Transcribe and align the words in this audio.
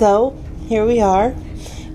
So 0.00 0.34
here 0.66 0.86
we 0.86 1.02
are. 1.02 1.34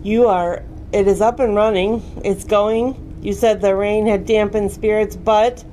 You 0.03 0.27
are. 0.27 0.61
It 0.93 1.07
is 1.07 1.21
up 1.21 1.39
and 1.39 1.55
running. 1.55 2.03
It's 2.23 2.43
going. 2.43 3.17
You 3.23 3.33
said 3.33 3.61
the 3.61 3.75
rain 3.75 4.05
had 4.05 4.27
dampened 4.27 4.71
spirits, 4.71 5.15
but 5.15 5.65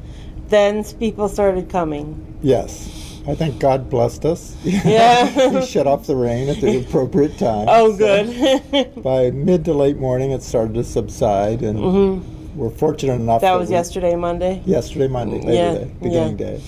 then 0.48 0.82
people 0.94 1.28
started 1.28 1.68
coming. 1.68 2.38
Yes. 2.40 3.20
I 3.28 3.34
think 3.34 3.60
God 3.60 3.90
blessed 3.90 4.24
us. 4.24 4.56
Yeah. 4.64 5.26
he 5.60 5.66
shut 5.66 5.86
off 5.86 6.06
the 6.06 6.16
rain 6.16 6.48
at 6.48 6.56
the 6.62 6.78
appropriate 6.80 7.36
time. 7.36 7.66
Oh, 7.68 7.92
So 7.92 7.98
good. 7.98 9.02
by 9.02 9.30
mid 9.30 9.66
to 9.66 9.74
late 9.74 9.98
morning, 9.98 10.30
it 10.30 10.42
started 10.42 10.72
to 10.72 10.84
subside, 10.84 11.60
and 11.60 12.24
we're 12.56 12.70
fortunate 12.70 13.12
enough 13.16 13.42
Mm-hmm. 13.42 13.52
that 13.52 13.60
was 13.60 13.70
yesterday, 13.70 14.16
Monday. 14.16 14.62
yesterday, 14.64 15.06
Monday, 15.08 15.36
Labor 15.40 15.52
Yeah, 15.52 15.74
Day, 15.74 15.90
beginning 16.00 16.38
yeah. 16.38 16.46
day. 16.46 16.62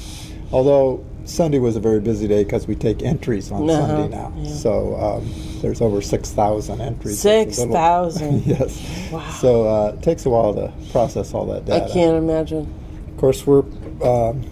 Although 0.53 1.03
Sunday 1.25 1.59
was 1.59 1.75
a 1.77 1.81
very 1.81 2.01
busy 2.01 2.29
day 2.29 2.45
because 2.45 2.67
we 2.67 2.75
take 2.75 3.03
entries 3.03 3.51
on 3.51 3.69
Uh-huh, 3.69 3.87
Sunday 3.87 4.17
now. 4.17 4.33
yeah. 4.37 4.51
So 4.55 4.95
um, 4.97 5.31
there's 5.63 5.81
over 5.81 6.01
6,000 6.03 6.81
entries. 6.81 7.15
It's 7.15 7.25
a 7.25 7.29
Six 7.45 7.59
little- 7.59 7.75
thousand. 7.75 8.43
yes. 8.47 9.11
Wow. 9.11 9.31
So 9.41 9.67
uh, 9.69 9.95
it 9.97 10.03
takes 10.03 10.27
a 10.27 10.31
while 10.31 10.53
to 10.55 10.73
process 10.93 11.33
all 11.33 11.47
that 11.47 11.65
data. 11.65 11.87
I 11.87 11.89
can't 11.91 12.17
imagine. 12.17 12.73
Of 13.11 13.17
course, 13.17 13.47
we're 13.47 13.65
um, 14.05 14.43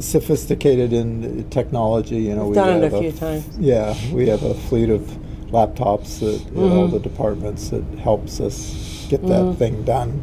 sophisticated 0.00 0.92
in 0.92 1.48
technology. 1.50 2.16
You 2.16 2.34
know, 2.36 2.42
We've 2.42 2.50
we 2.50 2.54
done 2.56 2.82
it 2.82 2.92
have 2.92 2.94
a 2.94 3.00
few 3.00 3.12
times. 3.12 3.58
Yeah, 3.58 3.94
we 4.12 4.26
have 4.28 4.42
a 4.42 4.54
fleet 4.54 4.90
of 4.90 5.00
laptops 5.50 6.18
at, 6.22 6.40
at 6.46 6.56
all 6.56 6.88
Mm-hmm. 6.88 6.92
the 6.92 7.00
departments 7.00 7.70
that 7.70 7.82
helps 7.98 8.38
us 8.40 9.06
get 9.08 9.26
that 9.26 9.56
thing 9.58 9.82
done. 9.84 10.22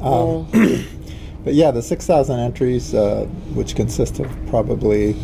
Um, 0.00 0.46
but 1.44 1.54
yeah, 1.54 1.70
the 1.70 1.82
6,000 1.82 2.38
entries, 2.38 2.94
uh, 2.94 3.24
which 3.54 3.74
consist 3.76 4.18
of 4.20 4.30
probably 4.48 5.16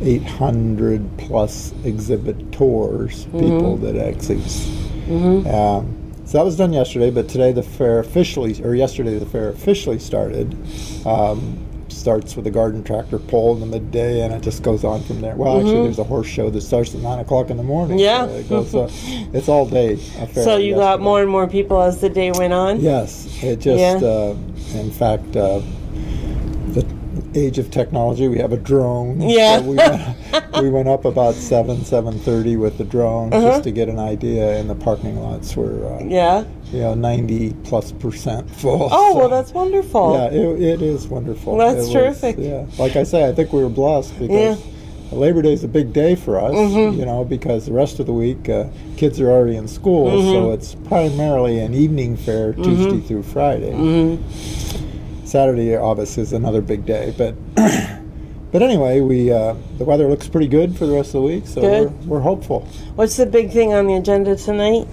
800 0.00 1.06
plus 1.18 1.72
exhibit 1.84 2.52
tours, 2.52 3.24
people 3.26 3.78
Mm-hmm. 3.78 3.84
that 3.84 3.96
actually. 3.96 5.48
Um, 5.50 5.98
so 6.24 6.38
that 6.38 6.44
was 6.44 6.56
done 6.56 6.72
yesterday, 6.72 7.10
but 7.10 7.28
today 7.28 7.52
the 7.52 7.62
fair 7.62 7.98
officially, 7.98 8.60
or 8.64 8.74
yesterday 8.74 9.18
the 9.18 9.26
fair 9.26 9.48
officially 9.48 9.98
started. 9.98 10.56
Um, 11.06 11.58
starts 11.88 12.34
with 12.36 12.46
a 12.46 12.50
garden 12.50 12.82
tractor 12.82 13.18
pull 13.18 13.52
in 13.54 13.60
the 13.60 13.66
midday, 13.66 14.22
and 14.22 14.32
it 14.32 14.40
just 14.42 14.62
goes 14.62 14.82
on 14.82 15.02
from 15.02 15.20
there. 15.20 15.36
Well, 15.36 15.58
actually, 15.58 15.82
there's 15.84 15.98
a 15.98 16.04
horse 16.04 16.26
show 16.26 16.48
that 16.50 16.60
starts 16.62 16.94
at 16.94 17.00
nine 17.02 17.18
o'clock 17.20 17.50
in 17.50 17.58
the 17.58 17.62
morning. 17.62 17.98
Mm-hmm. 17.98 18.02
Yeah. 18.02 18.26
so 18.26 18.34
it 18.34 18.48
goes, 18.48 18.74
uh, 18.74 18.90
it's 19.38 19.48
all 19.48 19.66
day. 19.66 19.96
So 20.32 20.56
you 20.56 20.74
got 20.74 21.00
more 21.00 21.20
and 21.20 21.30
more 21.30 21.46
people 21.46 21.80
as 21.82 22.00
the 22.00 22.08
day 22.08 22.32
went 22.32 22.54
on. 22.54 22.80
Yes, 22.80 23.28
it 23.42 23.56
just, 23.60 23.78
Yeah. 24.02 24.08
uh, 24.08 24.34
in 24.74 24.90
fact, 24.90 25.36
uh, 25.36 25.60
the 26.68 26.86
age 27.34 27.58
of 27.58 27.70
technology, 27.70 28.28
we 28.28 28.38
have 28.38 28.52
a 28.52 28.56
drone. 28.56 29.20
Yeah. 29.20 29.58
So 29.58 29.64
we, 29.64 29.76
went, 29.76 30.62
we 30.62 30.70
went 30.70 30.88
up 30.88 31.04
about 31.04 31.34
7, 31.34 31.78
7.30 31.78 32.58
with 32.58 32.78
the 32.78 32.84
drone 32.84 33.30
just 33.30 33.64
to 33.64 33.70
get 33.70 33.88
an 33.88 33.98
idea, 33.98 34.58
and 34.58 34.68
the 34.68 34.74
parking 34.74 35.18
lots 35.20 35.54
were, 35.56 35.84
uh, 35.86 35.96
Uh-huh. 35.96 36.04
Yeah. 36.08 36.44
you 36.72 36.80
know, 36.80 36.94
90 36.94 37.52
plus 37.64 37.92
percent 37.92 38.48
full. 38.50 38.88
Oh 38.90 39.12
So, 39.12 39.18
well, 39.18 39.28
that's 39.28 39.52
wonderful. 39.52 40.14
Yeah, 40.14 40.26
it, 40.28 40.62
it 40.62 40.82
is 40.82 41.06
wonderful. 41.08 41.56
Well, 41.56 41.74
that's 41.74 41.88
It 41.88 41.94
was- 41.94 42.20
terrific. 42.20 42.36
Yeah, 42.38 42.66
like 42.78 42.96
I 42.96 43.02
say, 43.02 43.28
I 43.28 43.32
think 43.32 43.52
we 43.52 43.62
were 43.62 43.68
blessed 43.70 44.18
because 44.18 44.58
Labor 45.14 45.42
Day 45.42 45.52
is 45.52 45.64
a 45.64 45.68
big 45.68 45.92
day 45.92 46.14
for 46.14 46.38
us. 46.40 46.52
Mm-hmm. 46.54 46.98
You 46.98 47.06
know, 47.06 47.24
because 47.24 47.66
the 47.66 47.72
rest 47.72 48.00
of 48.00 48.06
the 48.06 48.12
week 48.12 48.48
uh, 48.48 48.68
kids 48.96 49.20
are 49.20 49.30
already 49.30 49.56
in 49.56 49.68
school, 49.68 50.10
Mm-hmm. 50.10 50.30
so 50.32 50.52
it's 50.52 50.74
primarily 50.88 51.58
an 51.60 51.74
evening 51.74 52.16
fair 52.16 52.52
Tuesday 52.52 53.00
through 53.00 53.22
Friday. 53.22 53.72
Mm-hmm. 53.72 55.26
Saturday, 55.26 55.76
obviously, 55.76 56.22
is 56.22 56.32
another 56.32 56.60
big 56.60 56.84
day, 56.86 57.14
but. 57.16 57.34
But 58.52 58.60
anyway, 58.60 59.00
we 59.00 59.32
uh, 59.32 59.54
the 59.78 59.84
weather 59.86 60.06
looks 60.08 60.28
pretty 60.28 60.46
good 60.46 60.76
for 60.76 60.84
the 60.84 60.92
rest 60.92 61.14
of 61.14 61.22
the 61.22 61.26
week, 61.26 61.46
so 61.46 61.62
we're, 61.62 61.88
we're 62.06 62.20
hopeful. 62.20 62.68
What's 62.96 63.16
the 63.16 63.24
big 63.24 63.50
thing 63.50 63.72
on 63.72 63.86
the 63.86 63.94
agenda 63.94 64.36
tonight? 64.36 64.86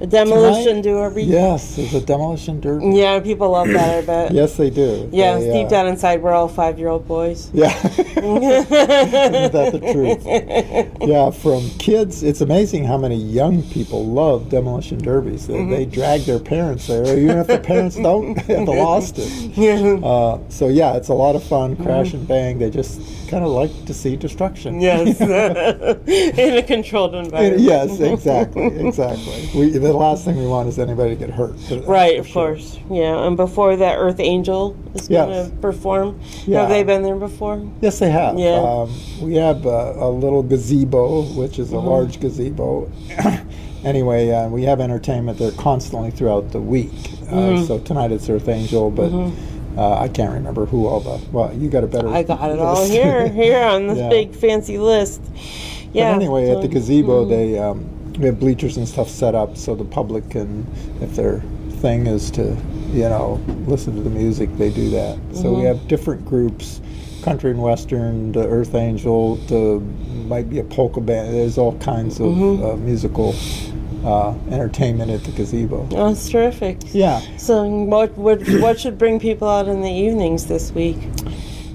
A 0.00 0.06
demolition 0.06 0.82
Tonight- 0.82 0.82
derby. 0.84 1.24
Yes, 1.24 1.76
it's 1.76 1.92
a 1.92 2.00
demolition 2.00 2.60
derby. 2.60 2.86
Yeah, 2.96 3.18
people 3.18 3.50
love 3.50 3.66
that. 3.68 3.98
I 4.04 4.06
bet. 4.06 4.32
Yes, 4.32 4.56
they 4.56 4.70
do. 4.70 5.08
Yeah, 5.12 5.38
They, 5.38 5.52
deep 5.52 5.66
uh, 5.66 5.70
down 5.70 5.86
inside, 5.88 6.22
we're 6.22 6.32
all 6.32 6.46
five-year-old 6.46 7.08
boys. 7.08 7.50
Yeah. 7.52 7.74
Isn't 7.88 9.52
that 9.52 9.72
the 9.72 9.80
truth? 9.92 10.98
Yeah, 11.08 11.30
from 11.30 11.68
kids, 11.78 12.22
it's 12.22 12.40
amazing 12.42 12.84
how 12.84 12.96
many 12.96 13.16
young 13.16 13.62
people 13.64 14.06
love 14.06 14.48
demolition 14.48 14.98
derbies. 14.98 15.48
They, 15.48 15.64
they 15.64 15.84
drag 15.84 16.20
their 16.22 16.38
parents 16.38 16.86
there, 16.86 17.18
even 17.18 17.38
if 17.38 17.48
the 17.48 17.58
parents 17.58 17.96
don't, 17.96 18.36
have 18.46 18.68
lost 18.68 19.16
it. 19.18 19.28
Uh, 20.08 20.38
so, 20.48 20.68
yeah, 20.68 20.94
it's 20.96 21.08
a 21.08 21.14
lot 21.14 21.34
of 21.34 21.42
fun, 21.42 21.76
crash 21.76 22.12
and 22.14 22.26
bang. 22.26 22.58
They 22.58 22.70
just 22.70 23.00
kind 23.28 23.44
of 23.44 23.50
like 23.50 23.70
to 23.86 23.94
see 23.94 24.16
destruction. 24.16 24.80
Yes, 24.80 25.20
in 26.08 26.54
a 26.58 26.62
controlled 26.62 27.14
environment. 27.14 27.60
yes, 27.62 28.00
exactly, 28.00 28.66
exactly. 28.86 29.48
We, 29.54 29.70
the 29.70 29.92
last 29.92 30.24
thing 30.24 30.36
we 30.36 30.46
want 30.46 30.68
is 30.68 30.78
anybody 30.78 31.10
to 31.10 31.16
get 31.16 31.30
hurt. 31.30 31.54
Right, 31.86 32.18
of 32.18 32.26
sure. 32.26 32.48
course. 32.54 32.78
Yeah, 32.90 33.26
and 33.26 33.36
before 33.36 33.76
that, 33.76 33.96
Earth 33.96 34.18
Angel 34.20 34.76
is 34.94 35.08
going 35.08 35.50
to 35.50 35.56
perform. 35.56 36.20
Yeah. 36.46 36.60
Have 36.60 36.70
they 36.70 36.82
been 36.82 37.02
there 37.02 37.16
before? 37.16 37.68
Yes, 37.80 37.98
they 37.98 38.10
have. 38.10 38.38
Yeah. 38.38 38.54
Um, 38.56 38.90
we 39.20 39.34
have 39.36 39.66
uh, 39.66 39.94
a 39.96 40.10
little 40.10 40.42
gazebo, 40.42 41.22
which 41.34 41.58
is 41.58 41.72
a 41.72 41.76
Mm-hmm. 41.76 41.86
large 41.86 42.20
gazebo. 42.20 42.90
anyway, 43.84 44.30
uh, 44.30 44.48
we 44.48 44.62
have 44.64 44.80
entertainment 44.80 45.38
there 45.38 45.52
constantly 45.52 46.10
throughout 46.10 46.50
the 46.52 46.60
week. 46.60 46.90
Uh, 47.28 47.28
Mm-hmm. 47.28 47.64
So 47.66 47.78
tonight 47.78 48.10
it's 48.10 48.28
Earth 48.30 48.48
Angel, 48.48 48.90
but 48.90 49.10
uh, 49.78 49.98
I 50.00 50.08
can't 50.08 50.32
remember 50.32 50.66
who 50.66 50.86
all 50.86 51.00
the. 51.00 51.20
Well, 51.30 51.54
you 51.54 51.68
got 51.70 51.84
a 51.84 51.86
better. 51.86 52.08
I 52.08 52.22
got 52.24 52.50
it 52.50 52.58
all 52.58 52.84
here, 52.84 53.28
here 53.28 53.62
on 53.62 53.86
this 53.86 53.98
Yeah. 53.98 54.08
big 54.08 54.34
fancy 54.34 54.76
list. 54.78 55.22
Yeah. 55.92 56.12
But 56.12 56.16
anyway, 56.22 56.46
so- 56.46 56.56
at 56.56 56.62
the 56.62 56.68
gazebo, 56.68 57.24
they 57.24 57.58
um, 57.58 57.86
we 58.14 58.26
have 58.26 58.40
bleachers 58.40 58.76
and 58.76 58.88
stuff 58.88 59.08
set 59.08 59.34
up 59.36 59.56
so 59.56 59.74
the 59.76 59.84
public 59.84 60.28
can, 60.30 60.66
if 61.00 61.14
their 61.14 61.40
thing 61.80 62.08
is 62.08 62.30
to, 62.32 62.56
you 62.90 63.08
know, 63.08 63.40
listen 63.68 63.94
to 63.94 64.02
the 64.02 64.10
music, 64.10 64.50
they 64.58 64.70
do 64.70 64.90
that. 64.90 65.16
So 65.32 65.44
Mm-hmm. 65.44 65.58
we 65.60 65.62
have 65.66 65.86
different 65.86 66.24
groups, 66.26 66.80
country 67.22 67.52
and 67.52 67.62
western, 67.62 68.32
the 68.32 68.44
Earth 68.48 68.74
Angel, 68.74 69.36
the 69.46 69.78
might 70.26 70.50
be 70.50 70.58
a 70.58 70.64
polka 70.64 71.00
band. 71.00 71.32
There's 71.32 71.56
all 71.56 71.78
kinds 71.78 72.18
of 72.18 72.26
Mm-hmm. 72.26 72.64
uh, 72.64 72.76
musical 72.76 73.32
uh, 74.04 74.34
entertainment 74.50 75.10
at 75.10 75.24
the 75.24 75.32
gazebo. 75.32 75.88
Oh, 75.92 76.08
that's 76.08 76.28
terrific. 76.28 76.78
Yeah. 76.92 77.20
So, 77.36 77.64
what 77.66 78.16
would 78.18 78.60
what 78.60 78.78
should 78.80 78.98
bring 78.98 79.18
people 79.20 79.48
out 79.48 79.68
in 79.68 79.82
the 79.82 79.90
evenings 79.90 80.46
this 80.46 80.72
week? 80.72 80.96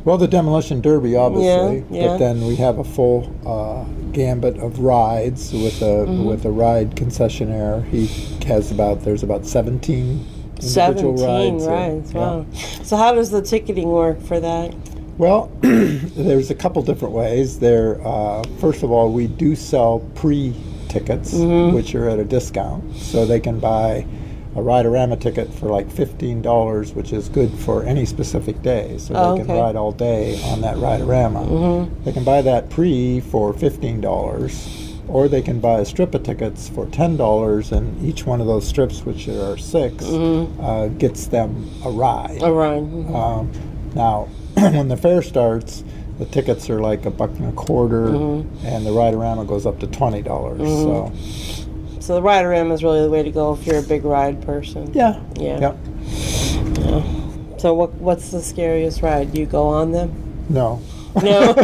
Well, 0.06 0.18
the 0.18 0.28
demolition 0.28 0.82
derby, 0.82 1.16
obviously, 1.16 1.86
Yeah, 1.90 2.02
yeah. 2.02 2.08
but 2.08 2.18
then 2.18 2.46
we 2.46 2.58
have 2.58 2.78
a 2.80 2.84
full 2.84 3.34
uh, 3.46 3.86
gambit 4.12 4.58
of 4.58 4.80
rides 4.80 5.54
with 5.54 5.82
a 5.82 5.86
Mm-hmm. 6.06 6.26
with 6.26 6.46
a 6.46 6.52
ride 6.52 6.96
concessionaire. 6.96 7.84
He 7.90 8.08
has 8.48 8.72
about 8.72 9.04
there's 9.04 9.24
about 9.24 9.46
seventeen 9.46 10.26
individual 10.60 11.18
Seventeen 11.18 11.54
rides. 11.60 11.66
rides. 11.68 12.14
Yeah. 12.14 12.20
Wow. 12.20 12.46
So, 12.84 12.98
how 12.98 13.14
does 13.14 13.32
the 13.32 13.42
ticketing 13.42 13.90
work 13.92 14.22
for 14.22 14.40
that? 14.40 14.74
Well, 15.18 15.52
there's 15.62 16.50
a 16.50 16.56
couple 16.56 16.82
different 16.82 17.14
ways. 17.14 17.60
There, 17.60 18.02
uh, 18.06 18.44
first 18.60 18.82
of 18.84 18.92
all, 18.92 19.12
we 19.14 19.28
do 19.28 19.56
sell 19.56 20.00
pre 20.16 20.54
tickets, 20.94 21.34
Mm-hmm. 21.34 21.76
which 21.76 21.94
are 21.96 22.08
at 22.08 22.20
a 22.20 22.24
discount, 22.24 22.96
so 22.96 23.26
they 23.26 23.40
can 23.40 23.60
buy 23.60 24.06
a 24.56 24.60
Riderama 24.62 25.20
ticket 25.20 25.52
for 25.52 25.66
like 25.68 25.90
fifteen 25.92 26.42
dollars, 26.44 26.94
which 26.94 27.12
is 27.12 27.28
good 27.30 27.52
for 27.52 27.84
any 27.84 28.06
specific 28.06 28.62
day. 28.62 28.96
So 29.00 29.16
Oh, 29.16 29.32
they 29.34 29.42
can 29.42 29.52
okay. 29.52 29.60
ride 29.62 29.76
all 29.76 29.92
day 29.92 30.40
on 30.52 30.62
that 30.62 30.78
Riderama. 30.78 31.48
Mm-hmm. 31.48 32.04
They 32.04 32.12
can 32.12 32.24
buy 32.24 32.42
that 32.44 32.70
pre 32.70 33.20
for 33.20 33.52
fifteen 33.54 34.00
dollars, 34.00 34.94
or 35.08 35.28
they 35.28 35.42
can 35.42 35.60
buy 35.60 35.80
a 35.80 35.86
strip 35.86 36.14
of 36.14 36.22
tickets 36.22 36.70
for 36.70 36.86
ten 36.88 37.18
dollars, 37.18 37.72
and 37.72 37.86
each 38.06 38.28
one 38.28 38.40
of 38.42 38.46
those 38.48 38.68
strips, 38.68 39.04
which 39.04 39.26
there 39.26 39.42
are 39.52 39.58
6 39.58 40.06
uh, 40.06 40.90
gets 41.00 41.26
them 41.28 41.68
a 41.84 41.90
ride. 41.90 42.38
Mm-hmm. 42.40 42.46
A 42.46 42.54
ride. 42.54 42.84
Mhm. 42.84 43.16
Um, 43.16 43.52
now, 43.96 44.28
when 44.78 44.88
the 44.88 44.98
fair 44.98 45.24
starts, 45.24 45.84
the 46.20 46.26
tickets 46.26 46.70
are 46.70 46.80
like 46.82 47.06
a 47.06 47.12
buck 47.12 47.32
and 47.32 47.48
a 47.50 47.52
quarter, 47.54 48.08
Mm-hmm. 48.10 48.66
and 48.66 48.86
the 48.86 48.92
Riderama 48.92 49.48
goes 49.48 49.66
up 49.66 49.80
to 49.80 49.88
twenty 49.88 50.22
dollars. 50.22 50.60
So, 50.60 51.12
So, 52.00 52.16
the 52.16 52.22
Riderama 52.22 52.74
is 52.74 52.84
really 52.84 53.02
the 53.02 53.10
way 53.10 53.24
to 53.24 53.32
go 53.32 53.54
if 53.54 53.66
you're 53.66 53.80
a 53.80 53.84
big 53.84 54.04
ride 54.06 54.42
person. 54.46 54.92
yeah, 54.94 55.20
Yeah. 55.36 55.60
Yep. 55.60 55.78
So, 57.60 57.74
what 57.74 57.94
what's 57.96 58.30
the 58.32 58.42
scariest 58.42 59.02
ride? 59.02 59.32
Do 59.34 59.40
you 59.40 59.46
go 59.46 59.68
on 59.68 59.92
them? 59.92 60.12
No, 60.50 60.82
No. 61.24 61.54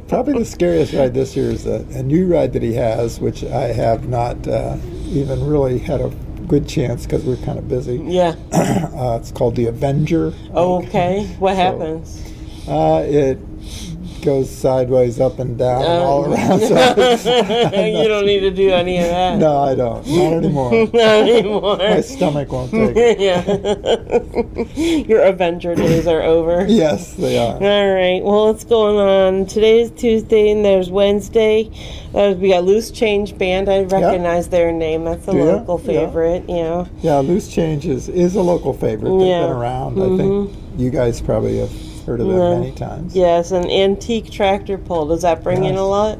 probably 0.08 0.38
the 0.38 0.44
scariest 0.46 0.92
ride 0.94 1.12
this 1.14 1.36
year 1.36 1.50
is 1.50 1.66
a, 1.66 1.84
a 1.94 2.02
new 2.02 2.26
ride 2.26 2.52
that 2.54 2.62
he 2.62 2.72
has, 2.74 3.20
which 3.20 3.44
I 3.44 3.72
have 3.72 4.08
not 4.08 4.46
uh, 4.48 4.76
even 5.08 5.46
really 5.46 5.78
had 5.78 6.00
a 6.00 6.08
good 6.46 6.66
chance 6.68 7.04
because 7.04 7.24
we're 7.24 7.36
kind 7.44 7.58
of 7.58 7.68
busy. 7.68 8.00
yeah. 8.04 8.34
Uh, 9.00 9.16
it's 9.18 9.30
called 9.32 9.56
the 9.56 9.64
Avenger. 9.66 10.32
Okay. 10.54 11.24
What 11.38 11.52
So- 11.52 11.56
happens? 11.56 12.22
Uh, 12.68 13.02
it 13.06 13.38
goes 14.22 14.50
sideways, 14.54 15.18
up 15.18 15.38
and 15.38 15.56
down, 15.56 15.82
and 15.82 16.02
all 16.04 16.24
Um, 16.26 16.32
around. 16.34 16.60
So 16.60 16.74
you 17.86 18.06
don't 18.06 18.26
need 18.26 18.40
to 18.40 18.50
do 18.50 18.68
any 18.70 18.98
of 18.98 19.04
that. 19.06 19.38
no, 19.38 19.60
I 19.62 19.74
don't. 19.74 20.06
Not 20.06 20.32
anymore. 20.34 20.72
Not 20.92 21.28
anymore. 21.28 21.76
My 21.78 22.00
stomach 22.02 22.52
won't 22.52 22.70
take 22.70 22.94
it. 22.96 23.18
yeah. 23.18 24.98
Your 25.08 25.22
Avenger 25.22 25.74
days 25.74 26.06
are 26.06 26.20
over. 26.22 26.66
Yes, 26.68 27.14
they 27.14 27.38
are. 27.38 27.54
All 27.54 27.94
right. 27.94 28.22
Well, 28.22 28.48
what's 28.48 28.64
going 28.64 28.96
on? 28.98 29.46
Today's 29.46 29.90
Tuesday 29.92 30.50
and 30.50 30.62
there's 30.64 30.90
Wednesday. 30.90 31.70
Uh, 32.14 32.34
we 32.36 32.50
got 32.50 32.64
Loose 32.64 32.90
Change 32.90 33.38
Band. 33.38 33.70
I 33.70 33.84
recognize 33.84 34.48
their 34.48 34.70
name. 34.70 35.04
That's 35.04 35.26
a 35.28 35.32
local 35.32 35.80
Yeah. 35.80 35.86
favorite. 36.06 36.44
Yeah. 36.46 36.84
Yeah, 37.00 37.18
Loose 37.20 37.48
Change 37.48 37.86
is, 37.86 38.08
is 38.10 38.34
a 38.36 38.42
local 38.42 38.74
favorite. 38.74 39.16
They've 39.18 39.28
Yeah. 39.28 39.46
been 39.46 39.56
around. 39.56 40.02
I 40.02 40.16
think 40.18 40.50
you 40.80 40.90
guys 40.90 41.20
probably 41.20 41.58
have 41.58 41.70
heard 42.06 42.20
of 42.20 42.26
Yeah. 42.26 42.58
many 42.58 42.72
times. 42.72 43.14
Yes, 43.14 43.52
an 43.52 43.68
antique 43.70 44.30
tractor 44.30 44.78
pull. 44.78 45.06
Does 45.06 45.22
that 45.22 45.44
bring 45.44 45.64
in 45.64 45.76
a 45.76 45.86
lot? 45.86 46.18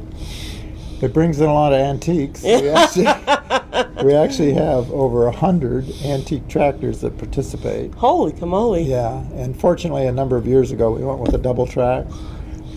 It 1.01 1.13
brings 1.13 1.41
in 1.41 1.49
a 1.49 1.53
lot 1.53 1.73
of 1.73 1.79
antiques. 1.79 2.43
We 2.43 2.69
actually, 2.69 3.07
we 4.05 4.13
actually 4.13 4.53
have 4.53 4.91
over 4.91 5.25
a 5.25 5.31
hundred 5.31 5.89
antique 6.05 6.47
tractors 6.47 7.01
that 7.01 7.17
participate. 7.17 7.91
Holy 7.95 8.31
camole. 8.33 8.77
Yeah, 8.77 9.23
and 9.33 9.59
fortunately, 9.59 10.05
a 10.05 10.11
number 10.11 10.37
of 10.37 10.45
years 10.45 10.71
ago, 10.71 10.91
we 10.91 11.03
went 11.03 11.19
with 11.19 11.33
a 11.33 11.39
double 11.39 11.65
track 11.65 12.05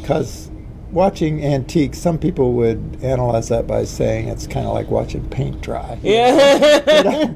because 0.00 0.50
watching 0.94 1.44
antiques, 1.44 1.98
some 1.98 2.16
people 2.18 2.52
would 2.54 2.98
analyze 3.02 3.48
that 3.48 3.66
by 3.66 3.84
saying 3.84 4.28
it's 4.28 4.46
kind 4.46 4.66
of 4.66 4.72
like 4.72 4.88
watching 4.88 5.28
paint 5.28 5.60
dry. 5.60 5.98
Yeah. 6.02 7.26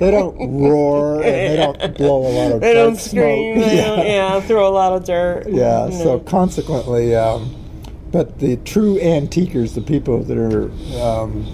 They 0.00 0.10
don't 0.10 0.36
roar 0.60 1.16
and 1.22 1.24
they 1.24 1.56
don't 1.56 1.94
blow 1.96 2.26
a 2.26 2.32
lot 2.32 2.52
of 2.52 2.60
They 2.60 2.74
don't 2.74 2.96
scream. 2.96 3.54
smoke. 3.56 3.68
They 3.70 3.76
don't, 3.76 4.06
yeah, 4.06 4.40
throw 4.42 4.68
a 4.68 4.70
lot 4.74 4.92
of 4.92 5.04
dirt. 5.04 5.46
Yeah, 5.48 5.86
you 5.86 5.92
so 5.98 6.18
consequently, 6.20 7.14
um, 7.14 7.54
but 8.10 8.38
the 8.40 8.56
true 8.58 8.98
antiquers, 8.98 9.74
the 9.74 9.80
people 9.80 10.22
that 10.24 10.36
are 10.36 10.70
um, 11.02 11.46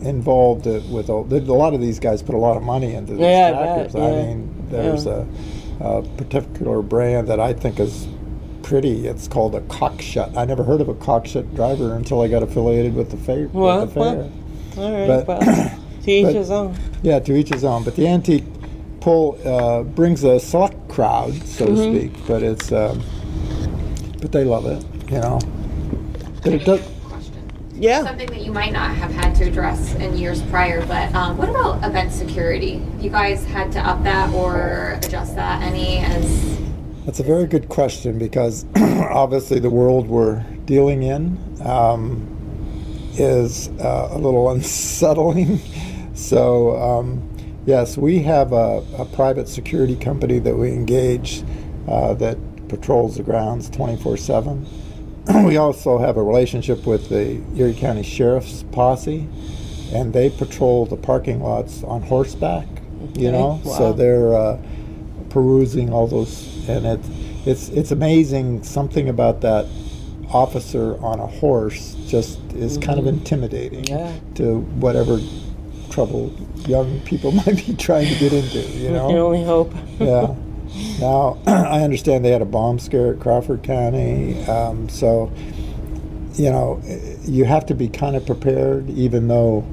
involved 0.00 0.66
with 0.66 1.10
all, 1.10 1.26
a 1.32 1.38
lot 1.40 1.74
of 1.74 1.80
these 1.80 1.98
guys 1.98 2.22
put 2.22 2.34
a 2.34 2.38
lot 2.38 2.56
of 2.56 2.62
money 2.62 2.94
into 2.94 3.12
these 3.12 3.20
Yeah, 3.22 3.48
I 3.48 3.82
bet, 3.82 3.96
I 3.96 3.98
yeah. 3.98 4.24
mean, 4.26 4.66
there's 4.70 5.06
Yeah. 5.06 5.24
a, 5.80 5.98
a 5.98 6.02
particular 6.16 6.82
brand 6.82 7.26
that 7.28 7.40
I 7.40 7.52
think 7.52 7.80
is 7.80 8.06
pretty. 8.68 9.06
It's 9.06 9.26
called 9.26 9.54
a 9.54 9.60
Cockshutt. 9.62 10.36
I 10.36 10.44
never 10.44 10.62
heard 10.62 10.80
of 10.82 10.88
a 10.88 10.94
Cockshutt 10.94 11.54
driver 11.56 11.94
until 11.94 12.20
I 12.20 12.28
got 12.28 12.42
affiliated 12.42 12.94
with 12.94 13.10
the, 13.10 13.16
fa- 13.16 13.48
Well, 13.52 13.80
with 13.80 13.94
the 13.94 14.00
well. 14.00 14.30
fair. 14.74 14.84
All 14.84 14.92
right. 15.08 15.26
but- 15.26 15.38
well, 15.40 15.80
to 16.04 16.10
each 16.10 16.24
but- 16.26 16.34
his 16.34 16.50
own. 16.50 16.76
Yeah, 17.02 17.18
to 17.20 17.34
each 17.34 17.48
his 17.48 17.64
own. 17.64 17.82
But 17.84 17.96
the 17.96 18.06
antique 18.06 18.44
pull 19.00 19.38
uh, 19.46 19.82
brings 19.84 20.22
a 20.24 20.38
select 20.38 20.88
crowd, 20.88 21.32
so 21.46 21.66
Mm-hmm. 21.66 21.74
to 21.76 21.98
speak. 21.98 22.26
But 22.26 22.42
it's, 22.42 22.70
um, 22.72 23.02
but 24.20 24.32
they 24.32 24.44
love 24.44 24.66
it, 24.66 24.84
you 25.10 25.20
know. 25.20 25.38
But 26.42 26.52
it 26.52 26.64
does. 26.64 26.80
question. 27.04 27.50
Yeah. 27.74 28.02
Something 28.04 28.26
that 28.28 28.42
you 28.42 28.52
might 28.52 28.72
not 28.72 28.90
have 28.96 29.12
had 29.12 29.34
to 29.36 29.44
address 29.44 29.94
in 29.94 30.16
years 30.18 30.42
prior, 30.42 30.84
but 30.86 31.14
um, 31.14 31.36
what 31.38 31.48
about 31.48 31.84
event 31.84 32.12
security? 32.12 32.84
You 33.00 33.08
guys 33.10 33.44
had 33.46 33.72
to 33.72 33.80
up 33.80 34.02
that 34.04 34.32
or 34.34 34.98
adjust 35.02 35.36
that 35.36 35.62
any 35.62 35.98
as 35.98 36.58
That's 37.08 37.20
a 37.20 37.22
very 37.22 37.46
good 37.46 37.70
question 37.70 38.18
because 38.18 38.66
obviously 38.76 39.60
the 39.60 39.70
world 39.70 40.08
we're 40.08 40.42
dealing 40.66 41.02
in 41.04 41.38
um, 41.62 42.28
is 43.14 43.70
uh, 43.80 44.10
a 44.10 44.18
little 44.18 44.50
unsettling. 44.52 45.58
So, 46.12 46.76
um, 46.76 47.26
yes, 47.64 47.96
we 47.96 48.18
have 48.24 48.52
a, 48.52 48.84
a 48.98 49.06
private 49.06 49.48
security 49.48 49.96
company 49.96 50.38
that 50.40 50.54
we 50.54 50.68
engage 50.68 51.42
uh, 51.88 52.12
that 52.12 52.36
patrols 52.68 53.16
the 53.16 53.22
grounds 53.22 53.70
24 53.70 54.18
7. 54.18 54.66
We 55.46 55.56
also 55.56 55.96
have 55.96 56.18
a 56.18 56.22
relationship 56.22 56.86
with 56.86 57.08
the 57.08 57.40
Erie 57.56 57.72
County 57.72 58.02
Sheriff's 58.02 58.64
Posse, 58.64 59.26
and 59.94 60.12
they 60.12 60.28
patrol 60.28 60.84
the 60.84 60.98
parking 60.98 61.42
lots 61.42 61.82
on 61.84 62.02
horseback. 62.02 62.66
You 63.14 63.28
Okay, 63.28 63.30
know, 63.30 63.62
wow. 63.64 63.78
so 63.78 63.92
they're 63.94 64.34
uh, 64.34 64.60
perusing 65.30 65.92
all 65.92 66.06
those, 66.06 66.57
and 66.68 66.86
it, 66.86 67.00
it's 67.46 67.68
it's 67.70 67.90
amazing. 67.90 68.62
Something 68.62 69.08
about 69.08 69.40
that 69.42 69.66
officer 70.30 70.96
on 71.02 71.18
a 71.20 71.26
horse 71.26 71.94
just 72.06 72.38
is 72.52 72.76
kind 72.78 72.98
of 72.98 73.06
intimidating 73.06 73.84
Mm-hmm. 73.84 73.94
Yeah. 73.94 74.34
to 74.34 74.58
whatever 74.80 75.18
trouble 75.90 76.30
young 76.66 77.00
people 77.00 77.32
might 77.46 77.64
be 77.66 77.74
trying 77.74 78.06
to 78.12 78.18
get 78.18 78.32
into. 78.32 78.60
You 78.76 78.90
know, 78.90 79.08
only 79.26 79.44
hope. 79.44 79.72
yeah. 79.98 80.34
Now, 81.00 81.38
I 81.46 81.80
understand 81.82 82.24
they 82.26 82.30
had 82.30 82.42
a 82.42 82.44
bomb 82.44 82.78
scare 82.78 83.14
at 83.14 83.20
Crawford 83.20 83.62
County, 83.62 84.44
um, 84.44 84.86
so 84.90 85.32
you 86.34 86.50
know 86.50 86.80
you 87.24 87.46
have 87.46 87.64
to 87.66 87.74
be 87.74 87.88
kind 87.88 88.14
of 88.14 88.26
prepared, 88.26 88.90
even 88.90 89.28
though 89.28 89.66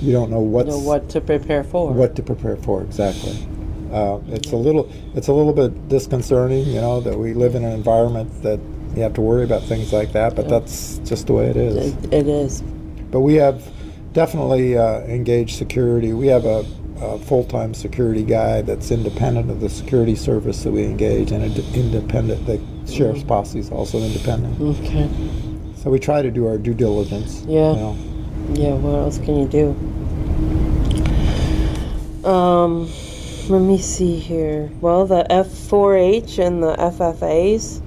you 0.00 0.10
don't 0.12 0.30
know 0.30 0.40
what's 0.40 0.70
know 0.70 0.78
what 0.78 1.10
to 1.10 1.20
prepare 1.20 1.62
for. 1.62 1.92
what 1.92 2.16
to 2.16 2.22
prepare 2.22 2.56
for 2.56 2.82
exactly. 2.82 3.46
Uh, 3.92 4.20
it's 4.28 4.52
a 4.52 4.56
little 4.56 4.90
it's 5.14 5.28
a 5.28 5.32
little 5.32 5.52
bit 5.52 5.88
disconcerting, 5.88 6.66
you 6.66 6.80
know, 6.80 7.00
that 7.00 7.18
we 7.18 7.34
live 7.34 7.54
in 7.54 7.64
an 7.64 7.72
environment 7.72 8.42
that 8.42 8.60
you 8.94 9.02
have 9.02 9.14
to 9.14 9.20
worry 9.20 9.44
about 9.44 9.62
things 9.62 9.92
like 9.92 10.12
that, 10.12 10.34
but 10.34 10.48
that's 10.48 10.98
just 11.04 11.26
the 11.26 11.32
way 11.32 11.46
it 11.46 11.56
is. 11.56 11.94
It, 11.94 12.12
it 12.12 12.28
is. 12.28 12.62
But 13.10 13.20
we 13.20 13.34
have 13.34 13.62
definitely 14.12 14.76
uh, 14.76 15.00
engaged 15.02 15.56
security. 15.56 16.12
We 16.12 16.26
have 16.28 16.44
a, 16.44 16.64
a 17.00 17.18
full-time 17.18 17.74
security 17.74 18.24
guy 18.24 18.62
that's 18.62 18.90
independent 18.90 19.50
of 19.50 19.60
the 19.60 19.68
security 19.68 20.14
service 20.16 20.62
that 20.64 20.72
we 20.72 20.84
engage, 20.84 21.30
and 21.32 21.44
ind- 21.44 21.74
independent. 21.74 22.46
The 22.46 22.60
sheriff's 22.90 23.22
posse 23.22 23.58
is 23.58 23.70
also 23.70 23.98
independent. 23.98 24.60
Okay. 24.60 25.08
So 25.76 25.90
we 25.90 25.98
try 25.98 26.22
to 26.22 26.30
do 26.30 26.46
our 26.48 26.58
due 26.58 26.74
diligence. 26.74 27.44
Yeah. 27.46 27.72
You 27.72 27.76
know. 27.76 27.96
Yeah, 28.54 28.74
what 28.74 28.94
else 28.94 29.18
can 29.18 29.36
you 29.36 29.46
do? 29.46 29.76
Um, 32.28 32.88
let 33.48 33.60
me 33.62 33.78
see 33.78 34.18
here. 34.18 34.70
Well, 34.80 35.06
the 35.06 35.26
F4H 35.30 36.38
and 36.44 36.62
the 36.62 36.74
FFAs. 36.76 37.80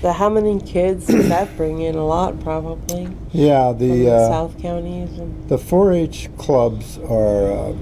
The 0.00 0.12
how 0.12 0.28
many 0.28 0.60
kids 0.60 1.06
did 1.06 1.26
that 1.30 1.56
bring 1.56 1.80
in? 1.82 1.94
A 1.94 2.04
lot, 2.04 2.40
probably. 2.40 3.08
Yeah. 3.32 3.72
The 3.72 3.86
the 4.04 4.10
uh, 4.12 4.28
South 4.28 4.58
counties. 4.60 5.16
And, 5.18 5.48
The 5.48 5.56
4-H 5.58 6.30
clubs 6.38 6.98
are 6.98 7.52
uh, 7.52 7.74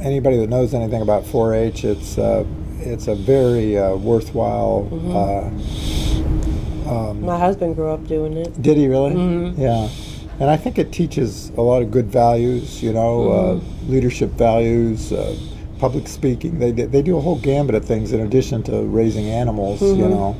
anybody 0.00 0.38
that 0.38 0.48
knows 0.48 0.72
anything 0.74 1.02
about 1.02 1.24
4-H. 1.24 1.84
It's 1.84 2.16
uh, 2.18 2.44
it's 2.78 3.08
a 3.08 3.14
very 3.14 3.76
uh, 3.78 3.94
worthwhile. 3.96 4.88
Uh, 4.92 5.50
um, 6.90 7.20
my 7.22 7.38
husband 7.38 7.74
grew 7.74 7.90
up 7.90 8.06
doing 8.06 8.34
it. 8.36 8.62
did 8.62 8.76
he 8.76 8.86
really? 8.86 9.12
Mhm. 9.12 9.58
Yeah, 9.58 9.88
and 10.38 10.48
I 10.48 10.56
think 10.56 10.78
it 10.78 10.92
teaches 10.92 11.50
a 11.56 11.60
lot 11.62 11.82
of 11.82 11.90
good 11.90 12.06
values. 12.06 12.82
You 12.82 12.92
know, 12.92 13.30
uh, 13.32 13.60
leadership 13.88 14.30
values. 14.30 15.12
Public 15.78 16.08
speaking, 16.08 16.58
they 16.58 16.72
do- 16.72 16.86
they 16.86 17.02
do 17.02 17.18
a 17.18 17.20
whole 17.20 17.36
gambit 17.36 17.74
of 17.74 17.84
things 17.84 18.12
in 18.12 18.20
addition 18.20 18.62
to 18.64 18.80
raising 18.82 19.26
animals, 19.26 19.82
you 19.82 20.08
know. 20.08 20.36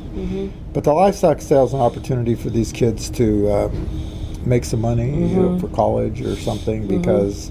But 0.72 0.84
the 0.84 0.92
livestock 0.94 1.40
sales 1.42 1.74
an 1.74 1.80
opportunity 1.80 2.34
for 2.34 2.48
these 2.50 2.72
kids 2.72 3.10
to 3.10 3.50
um, 3.52 3.88
make 4.46 4.64
some 4.64 4.80
money 4.80 5.10
you 5.10 5.36
know, 5.36 5.58
for 5.58 5.68
college 5.68 6.22
or 6.22 6.36
something 6.36 6.86
because 6.86 7.50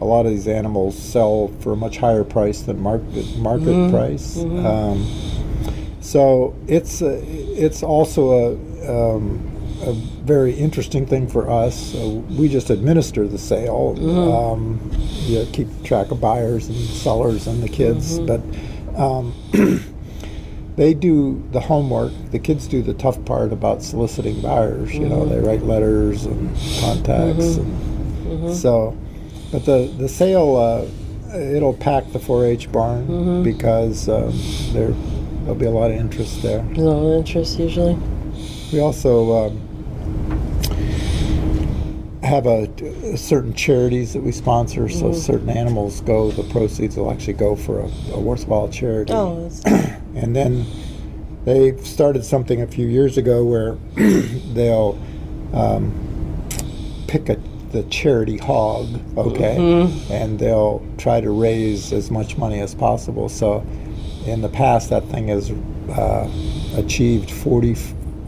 a 0.00 0.04
lot 0.04 0.24
of 0.26 0.32
these 0.32 0.48
animals 0.48 0.96
sell 0.96 1.50
for 1.60 1.72
a 1.72 1.76
much 1.76 1.98
higher 1.98 2.24
price 2.24 2.62
than 2.62 2.80
market 2.80 3.36
market 3.38 3.90
price. 3.90 4.38
Um, 4.64 5.06
so 6.00 6.54
it's 6.68 7.02
a, 7.02 7.18
it's 7.62 7.82
also 7.82 8.30
a, 8.30 9.16
um, 9.16 9.40
a 9.82 9.94
very 10.26 10.52
interesting 10.52 11.06
thing 11.06 11.28
for 11.28 11.48
us. 11.48 11.92
So 11.92 12.08
we 12.36 12.48
just 12.48 12.68
administer 12.70 13.28
the 13.28 13.38
sale. 13.38 13.94
Um, 13.98 14.90
you 15.24 15.38
know, 15.38 15.46
keep 15.52 15.68
track 15.84 16.10
of 16.10 16.20
buyers 16.20 16.68
and 16.68 16.76
sellers 16.76 17.46
and 17.46 17.62
the 17.62 17.68
kids, 17.68 18.18
but. 18.18 18.40
Um, 18.96 19.34
they 20.76 20.94
do 20.94 21.42
the 21.52 21.60
homework. 21.60 22.12
The 22.30 22.38
kids 22.38 22.66
do 22.66 22.82
the 22.82 22.94
tough 22.94 23.22
part 23.24 23.52
about 23.52 23.82
soliciting 23.82 24.40
buyers. 24.40 24.94
You 24.94 25.08
know, 25.08 25.26
they 25.26 25.38
write 25.38 25.62
letters 25.62 26.24
and 26.24 26.54
contacts, 26.80 27.56
and 27.56 28.54
so. 28.54 28.96
But 29.52 29.64
the 29.64 29.92
the 29.98 30.08
sale, 30.08 30.56
uh, 30.56 31.36
it'll 31.36 31.74
pack 31.74 32.10
the 32.12 32.18
4-H 32.18 32.72
barn 32.72 33.42
because 33.42 34.08
um, 34.08 34.32
there 34.72 34.90
there'll 35.42 35.54
be 35.54 35.66
a 35.66 35.70
lot 35.70 35.90
of 35.90 35.96
interest 35.96 36.42
there. 36.42 36.62
There's 36.62 36.78
of 36.78 37.18
interest 37.18 37.58
usually. 37.58 37.96
We 38.72 38.80
also 38.80 39.46
um, 39.46 39.65
have 42.26 42.46
a, 42.46 42.68
a 43.04 43.16
certain 43.16 43.54
charities 43.54 44.12
that 44.12 44.22
we 44.22 44.32
sponsor, 44.32 44.88
so 44.88 45.12
certain 45.12 45.48
animals 45.48 46.00
go. 46.02 46.30
The 46.30 46.42
proceeds 46.44 46.96
will 46.96 47.10
actually 47.10 47.34
go 47.34 47.56
for 47.56 47.80
a, 47.80 47.88
a 48.12 48.20
worthwhile 48.20 48.68
charity. 48.68 49.12
Oh, 49.12 49.50
And 50.16 50.34
then 50.34 50.64
they 51.44 51.76
started 51.82 52.24
something 52.24 52.62
a 52.62 52.66
few 52.66 52.86
years 52.86 53.18
ago 53.18 53.44
where 53.44 53.76
they'll 54.54 54.98
um, 55.52 55.92
pick 57.06 57.28
a, 57.28 57.36
the 57.72 57.82
charity 57.84 58.38
hog, 58.38 58.88
okay, 59.18 59.56
and 60.10 60.38
they'll 60.38 60.82
try 60.96 61.20
to 61.20 61.30
raise 61.30 61.92
as 61.92 62.10
much 62.10 62.36
money 62.38 62.60
as 62.60 62.74
possible. 62.74 63.28
So 63.28 63.58
in 64.24 64.40
the 64.40 64.48
past, 64.48 64.88
that 64.90 65.04
thing 65.08 65.28
has 65.28 65.50
uh, 65.90 66.30
achieved 66.76 67.30
40, 67.30 67.76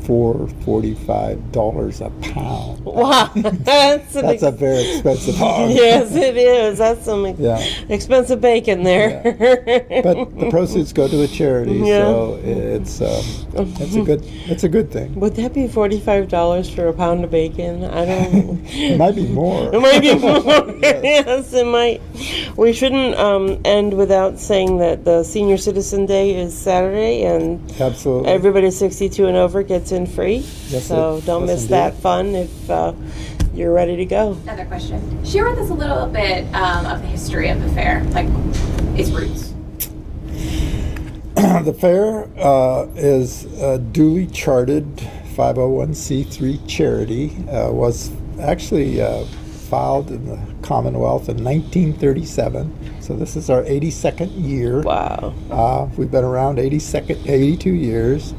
44 0.09 0.49
45 0.65 1.53
dollars 1.53 2.01
a 2.01 2.09
pound. 2.23 2.79
Wow, 2.89 3.31
that's 3.35 4.15
That's 4.15 4.43
a 4.43 4.51
very 4.51 4.83
expensive 4.95 5.35
hog. 5.45 5.71
yes, 5.71 6.15
it 6.17 6.37
is. 6.39 6.79
That's 6.79 7.05
some 7.05 7.27
ex- 7.27 7.39
Yeah. 7.39 7.59
expensive 7.91 8.41
bacon 8.41 8.83
there. 8.83 9.21
But 10.03 10.39
the 10.41 10.49
proceeds 10.51 10.93
go 10.95 11.07
to 11.07 11.23
a 11.23 11.27
charity, 11.29 11.75
Yeah. 11.75 12.01
so 12.07 12.41
it's 12.43 13.01
um, 13.03 13.75
it's 13.79 13.95
a 13.95 14.03
good 14.03 14.23
it's 14.25 14.65
a 14.65 14.69
good 14.71 14.91
thing. 14.91 15.15
Would 15.17 15.37
that 15.37 15.53
be 15.53 15.69
forty-five 15.69 16.29
dollars 16.29 16.69
for 16.71 16.89
a 16.89 16.93
pound 16.95 17.23
of 17.25 17.31
bacon? 17.31 17.85
I 17.85 18.05
don't. 18.07 18.61
It 18.67 18.97
might 18.97 19.15
be 19.15 19.27
more. 19.29 19.73
It 19.75 19.81
might 19.81 20.01
be 20.01 20.15
more. 20.15 20.43
yes, 20.83 21.53
it 21.53 21.67
might. 21.67 22.01
We 22.57 22.73
shouldn't 22.73 23.15
um, 23.17 23.61
end 23.67 23.93
without 23.95 24.39
saying 24.41 24.79
that 24.79 25.05
the 25.05 25.23
Senior 25.25 25.59
Citizen 25.59 26.07
Day 26.07 26.35
is 26.35 26.57
Saturday, 26.57 27.25
and 27.25 27.61
Absolutely. 27.81 28.31
everybody 28.31 28.71
62 28.71 29.27
and 29.27 29.37
over 29.37 29.63
gets 29.63 29.93
in 29.93 29.98
free. 30.07 30.39
Yes, 30.69 30.87
so 30.87 31.17
it- 31.17 31.27
don't 31.27 31.43
yes, 31.43 31.51
miss 31.51 31.63
indeed. 31.63 31.75
that 31.75 31.95
fun 31.95 32.35
if 32.35 32.71
uh, 32.71 32.93
you're 33.55 33.73
ready 33.73 33.97
to 33.97 34.05
go. 34.05 34.33
Another 34.45 34.65
question. 34.67 35.25
Share 35.25 35.49
with 35.49 35.59
us 35.59 35.71
a 35.71 35.75
little 35.75 36.07
bit 36.07 36.45
um, 36.55 36.87
of 36.87 37.01
the 37.03 37.09
history 37.09 37.49
of 37.49 37.63
the 37.63 37.69
fair, 37.71 38.03
like 38.11 38.29
its 38.99 39.11
roots. 39.11 39.55
the 41.65 41.77
fair 41.79 42.29
uh, 42.39 42.87
is 42.97 43.45
a 43.61 43.79
duly 43.79 44.27
charted 44.27 44.85
501c3 45.37 46.69
charity. 46.69 47.37
Uh, 47.49 47.71
was 47.71 48.11
actually 48.41 49.01
uh, 49.01 49.25
filed 49.69 50.11
in 50.11 50.27
the 50.27 50.37
Commonwealth 50.63 51.29
in 51.29 51.43
1937. 51.45 53.01
So 53.01 53.15
this 53.15 53.37
is 53.37 53.49
our 53.51 53.63
82nd 53.63 54.31
year. 54.35 54.81
Wow. 54.83 55.33
Uh, 55.51 55.89
we've 55.97 56.11
been 56.11 56.25
around 56.25 56.59
82nd, 56.59 57.29
82 57.29 57.71
years. 57.71 58.35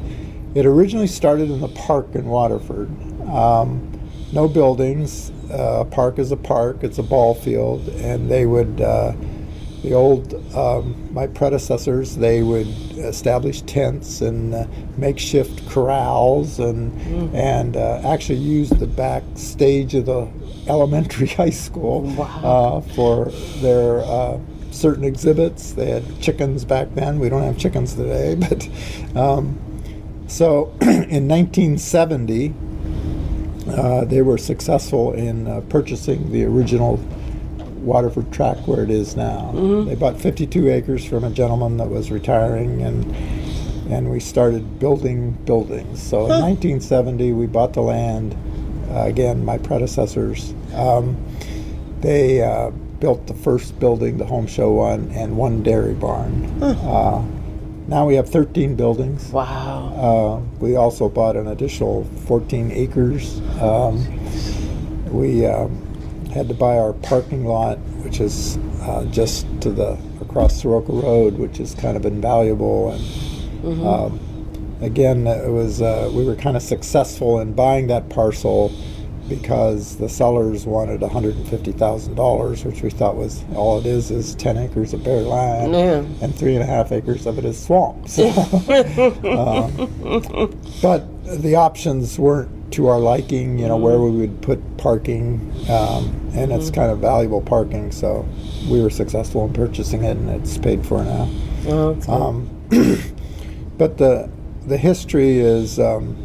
It 0.54 0.66
originally 0.66 1.06
started 1.06 1.50
in 1.50 1.60
the 1.60 1.68
park 1.68 2.14
in 2.14 2.26
Waterford. 2.26 2.88
Um, 3.28 4.00
no 4.32 4.48
buildings. 4.48 5.30
Uh, 5.50 5.80
a 5.80 5.84
park 5.84 6.18
is 6.18 6.32
a 6.32 6.36
park. 6.36 6.82
It's 6.82 6.98
a 6.98 7.02
ball 7.02 7.34
field, 7.34 7.88
and 7.88 8.30
they 8.30 8.46
would. 8.46 8.80
Uh, 8.80 9.12
the 9.82 9.94
old, 9.94 10.34
um, 10.54 11.08
my 11.10 11.26
predecessors, 11.26 12.14
they 12.16 12.42
would 12.42 12.66
establish 12.98 13.62
tents 13.62 14.20
and 14.20 14.54
uh, 14.54 14.66
makeshift 14.98 15.66
corrals, 15.70 16.58
and 16.58 16.92
and 17.34 17.76
uh, 17.76 18.02
actually 18.04 18.40
use 18.40 18.68
the 18.68 18.86
back 18.86 19.22
stage 19.36 19.94
of 19.94 20.04
the 20.04 20.28
elementary 20.68 21.26
high 21.40 21.50
school 21.50 22.14
uh, 22.20 22.80
for 22.94 23.26
their 23.60 24.00
uh, 24.00 24.38
certain 24.70 25.04
exhibits. 25.04 25.72
They 25.72 25.86
had 25.86 26.20
chickens 26.20 26.64
back 26.64 26.94
then. 26.94 27.18
We 27.18 27.30
don't 27.30 27.42
have 27.42 27.56
chickens 27.56 27.94
today, 27.94 28.34
but 28.48 28.68
um, 29.16 29.58
so 30.30 30.72
in 30.80 31.28
1970, 31.28 32.54
uh, 33.68 34.04
they 34.04 34.22
were 34.22 34.38
successful 34.38 35.12
in 35.12 35.46
uh, 35.46 35.60
purchasing 35.68 36.30
the 36.32 36.44
original 36.44 36.96
Waterford 37.82 38.30
track 38.32 38.56
where 38.66 38.82
it 38.82 38.90
is 38.90 39.16
now. 39.16 39.52
They 39.84 39.94
bought 39.94 40.20
52 40.20 40.68
acres 40.70 41.04
from 41.04 41.24
a 41.24 41.30
gentleman 41.30 41.78
that 41.78 41.88
was 41.88 42.10
retiring, 42.10 42.82
and 42.82 43.04
and 43.90 44.10
we 44.10 44.20
started 44.20 44.78
building 44.78 45.32
buildings. 45.46 46.00
So 46.00 46.18
in 46.24 46.40
1970, 46.42 47.32
we 47.32 47.46
bought 47.46 47.72
the 47.72 47.80
land. 47.80 48.36
Uh, 48.90 49.06
again, 49.06 49.44
my 49.44 49.58
predecessors. 49.58 50.52
Um, 50.74 51.16
they 52.00 52.42
uh, 52.42 52.70
built 53.00 53.26
the 53.26 53.34
first 53.34 53.78
building, 53.80 54.18
the 54.18 54.26
home 54.26 54.46
show 54.46 54.72
one, 54.72 55.10
and 55.12 55.36
one 55.36 55.62
dairy 55.62 55.94
barn. 55.94 56.62
Uh, 56.62 57.24
now 57.90 58.06
we 58.06 58.14
have 58.14 58.28
13 58.28 58.76
buildings. 58.76 59.30
Wow. 59.32 59.92
Uh, 59.96 60.58
we 60.60 60.76
also 60.76 61.08
bought 61.08 61.34
an 61.36 61.48
additional 61.48 62.04
14 62.26 62.70
acres. 62.70 63.40
Um, 63.60 64.06
we 65.12 65.44
um, 65.44 65.76
had 66.32 66.46
to 66.48 66.54
buy 66.54 66.78
our 66.78 66.92
parking 66.92 67.44
lot, 67.44 67.78
which 68.04 68.20
is 68.20 68.58
uh, 68.82 69.04
just 69.06 69.44
to 69.62 69.72
the 69.72 69.98
across 70.20 70.62
Soroka 70.62 70.92
Road, 70.92 71.34
which 71.34 71.58
is 71.58 71.74
kind 71.74 71.96
of 71.96 72.06
invaluable. 72.06 72.92
And 72.92 73.84
um, 73.84 74.78
again, 74.80 75.26
it 75.26 75.50
was 75.50 75.82
uh, 75.82 76.10
we 76.14 76.24
were 76.24 76.36
kind 76.36 76.56
of 76.56 76.62
successful 76.62 77.40
in 77.40 77.54
buying 77.54 77.88
that 77.88 78.08
parcel 78.08 78.72
because 79.30 79.96
the 79.96 80.08
sellers 80.08 80.66
wanted 80.66 81.00
$150,000, 81.00 82.64
which 82.66 82.82
we 82.82 82.90
thought 82.90 83.16
was 83.16 83.42
all 83.54 83.78
it 83.78 83.86
is 83.86 84.10
is 84.10 84.34
10 84.34 84.58
acres 84.58 84.92
of 84.92 85.02
bare 85.04 85.20
land 85.22 85.72
Yeah. 85.72 86.04
and 86.22 86.34
three 86.34 86.54
and 86.54 86.62
a 86.62 86.66
half 86.66 86.92
acres 86.92 87.24
of 87.26 87.38
it 87.38 87.44
is 87.46 87.58
swamp. 87.62 88.08
So, 88.08 88.28
um, 89.24 90.60
but 90.82 91.04
the 91.42 91.54
options 91.54 92.18
weren't 92.18 92.72
to 92.72 92.88
our 92.88 92.98
liking, 92.98 93.58
you 93.58 93.68
know, 93.68 93.76
where 93.76 94.00
we 94.00 94.10
would 94.10 94.42
put 94.42 94.60
parking, 94.76 95.40
um, 95.70 96.14
and 96.34 96.52
it's 96.52 96.70
kind 96.70 96.90
of 96.90 96.98
valuable 96.98 97.40
parking. 97.40 97.90
So 97.92 98.26
we 98.68 98.82
were 98.82 98.90
successful 98.90 99.44
in 99.46 99.52
purchasing 99.52 100.04
it, 100.04 100.16
and 100.16 100.28
it's 100.30 100.58
paid 100.58 100.84
for 100.86 101.02
now. 101.02 101.28
Oh. 101.66 101.98
Um, 102.08 102.48
but 103.78 103.96
the 103.98 104.28
the 104.66 104.76
history 104.76 105.38
is 105.38 105.78
um, 105.80 106.16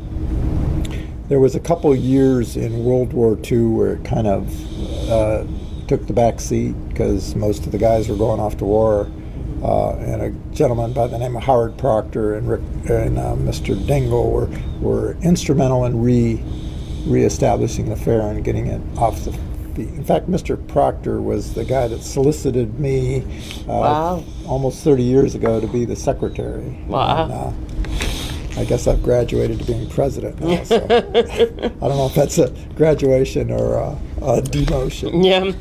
there 1.27 1.39
was 1.39 1.55
a 1.55 1.59
couple 1.59 1.95
years 1.95 2.55
in 2.55 2.83
World 2.85 3.13
War 3.13 3.37
II 3.49 3.59
where 3.67 3.93
it 3.93 4.05
kind 4.05 4.27
of 4.27 5.09
uh, 5.09 5.43
took 5.87 6.05
the 6.07 6.13
back 6.13 6.39
seat 6.39 6.73
because 6.89 7.35
most 7.35 7.65
of 7.65 7.71
the 7.71 7.77
guys 7.77 8.09
were 8.09 8.15
going 8.15 8.39
off 8.39 8.57
to 8.57 8.65
war. 8.65 9.09
Uh, 9.63 9.95
and 9.95 10.21
a 10.21 10.29
gentleman 10.55 10.93
by 10.93 11.07
the 11.07 11.17
name 11.17 11.35
of 11.35 11.41
Howard 11.43 11.75
Proctor 11.77 12.35
and 12.35 12.47
Rick 12.47 12.61
and 12.89 13.17
uh, 13.17 13.33
Mr. 13.35 13.75
Dingle 13.87 14.29
were, 14.29 14.47
were 14.79 15.17
instrumental 15.23 15.85
in 15.85 16.01
re 16.01 16.43
reestablishing 17.07 17.89
the 17.89 17.95
fair 17.95 18.21
and 18.21 18.43
getting 18.43 18.67
it 18.67 18.81
off 18.97 19.23
the 19.25 19.31
feet. 19.31 19.89
In 19.89 20.03
fact, 20.03 20.27
Mr. 20.27 20.55
Proctor 20.67 21.21
was 21.21 21.53
the 21.53 21.63
guy 21.65 21.87
that 21.87 22.01
solicited 22.01 22.79
me 22.79 23.21
uh, 23.63 23.65
Wow. 23.67 24.23
almost 24.47 24.83
30 24.83 25.03
years 25.03 25.35
ago 25.35 25.59
to 25.59 25.67
be 25.67 25.85
the 25.85 25.95
secretary. 25.95 26.77
Wow. 26.87 27.23
And, 27.23 27.31
uh, 27.33 27.84
I 28.57 28.63
guess 28.65 28.87
I've 28.87 29.03
graduated 29.03 29.59
to 29.59 29.65
being 29.65 29.89
president 29.89 30.39
now. 30.39 30.63
So 30.63 30.77
I 30.85 31.87
don't 31.87 31.97
know 31.97 32.05
if 32.07 32.15
that's 32.15 32.37
a 32.37 32.49
graduation 32.75 33.51
or 33.51 33.75
a, 33.75 33.89
a 34.21 34.41
demotion. 34.41 35.23
yeah. 35.25 35.51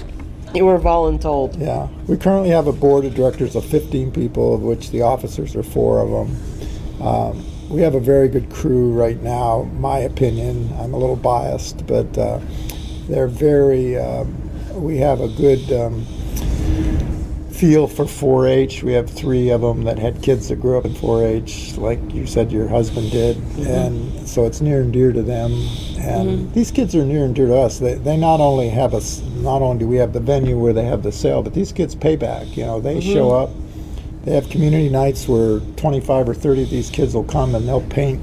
You 0.54 0.66
were 0.66 0.78
voluntold. 0.78 1.58
Yeah. 1.58 1.88
We 2.06 2.16
currently 2.16 2.50
have 2.50 2.68
a 2.68 2.72
board 2.72 3.04
of 3.04 3.14
directors 3.16 3.56
of 3.56 3.64
15 3.64 4.12
people, 4.12 4.54
of 4.54 4.62
which 4.62 4.90
the 4.90 5.02
officers 5.02 5.56
are 5.56 5.64
four 5.64 5.98
of 6.00 6.10
them. 6.28 7.02
Um, 7.04 7.44
we 7.68 7.80
have 7.80 7.96
a 7.96 8.00
very 8.00 8.28
good 8.28 8.50
crew 8.50 8.92
right 8.92 9.20
now, 9.20 9.64
my 9.80 9.98
opinion. 9.98 10.72
I'm 10.78 10.94
a 10.94 10.96
little 10.96 11.16
biased, 11.16 11.84
but 11.88 12.16
uh, 12.16 12.38
they're 13.08 13.26
very, 13.26 13.98
um, 13.98 14.32
we 14.80 14.96
have 14.98 15.20
a 15.20 15.28
good 15.28 15.72
um, 15.72 16.06
feel 17.54 17.86
for 17.86 18.04
4-H. 18.04 18.82
We 18.82 18.92
have 18.94 19.08
three 19.08 19.50
of 19.50 19.60
them 19.60 19.84
that 19.84 19.98
had 19.98 20.22
kids 20.22 20.48
that 20.48 20.56
grew 20.56 20.76
up 20.76 20.84
in 20.84 20.92
4-H, 20.92 21.76
like 21.76 22.00
you 22.12 22.26
said 22.26 22.50
your 22.50 22.66
husband 22.68 23.12
did, 23.12 23.36
mm-hmm. 23.36 23.66
and 23.66 24.28
so 24.28 24.44
it's 24.44 24.60
near 24.60 24.80
and 24.80 24.92
dear 24.92 25.12
to 25.12 25.22
them. 25.22 25.52
And 25.98 26.28
mm-hmm. 26.28 26.52
these 26.52 26.70
kids 26.72 26.96
are 26.96 27.04
near 27.04 27.24
and 27.24 27.34
dear 27.34 27.46
to 27.46 27.56
us. 27.56 27.78
They, 27.78 27.94
they 27.94 28.16
not 28.16 28.40
only 28.40 28.68
have 28.70 28.92
us, 28.92 29.20
not 29.36 29.62
only 29.62 29.78
do 29.78 29.88
we 29.88 29.96
have 29.96 30.12
the 30.12 30.20
venue 30.20 30.58
where 30.58 30.72
they 30.72 30.84
have 30.84 31.02
the 31.02 31.12
sale, 31.12 31.42
but 31.42 31.54
these 31.54 31.72
kids 31.72 31.94
pay 31.94 32.16
back. 32.16 32.56
You 32.56 32.64
know, 32.64 32.80
they 32.80 33.00
show 33.00 33.30
mm-hmm. 33.30 33.54
up. 33.54 34.24
They 34.24 34.32
have 34.32 34.48
community 34.48 34.88
nights 34.88 35.28
where 35.28 35.60
25 35.76 36.30
or 36.30 36.34
30 36.34 36.64
of 36.64 36.70
these 36.70 36.90
kids 36.90 37.14
will 37.14 37.24
come 37.24 37.54
and 37.54 37.68
they'll 37.68 37.82
paint 37.82 38.20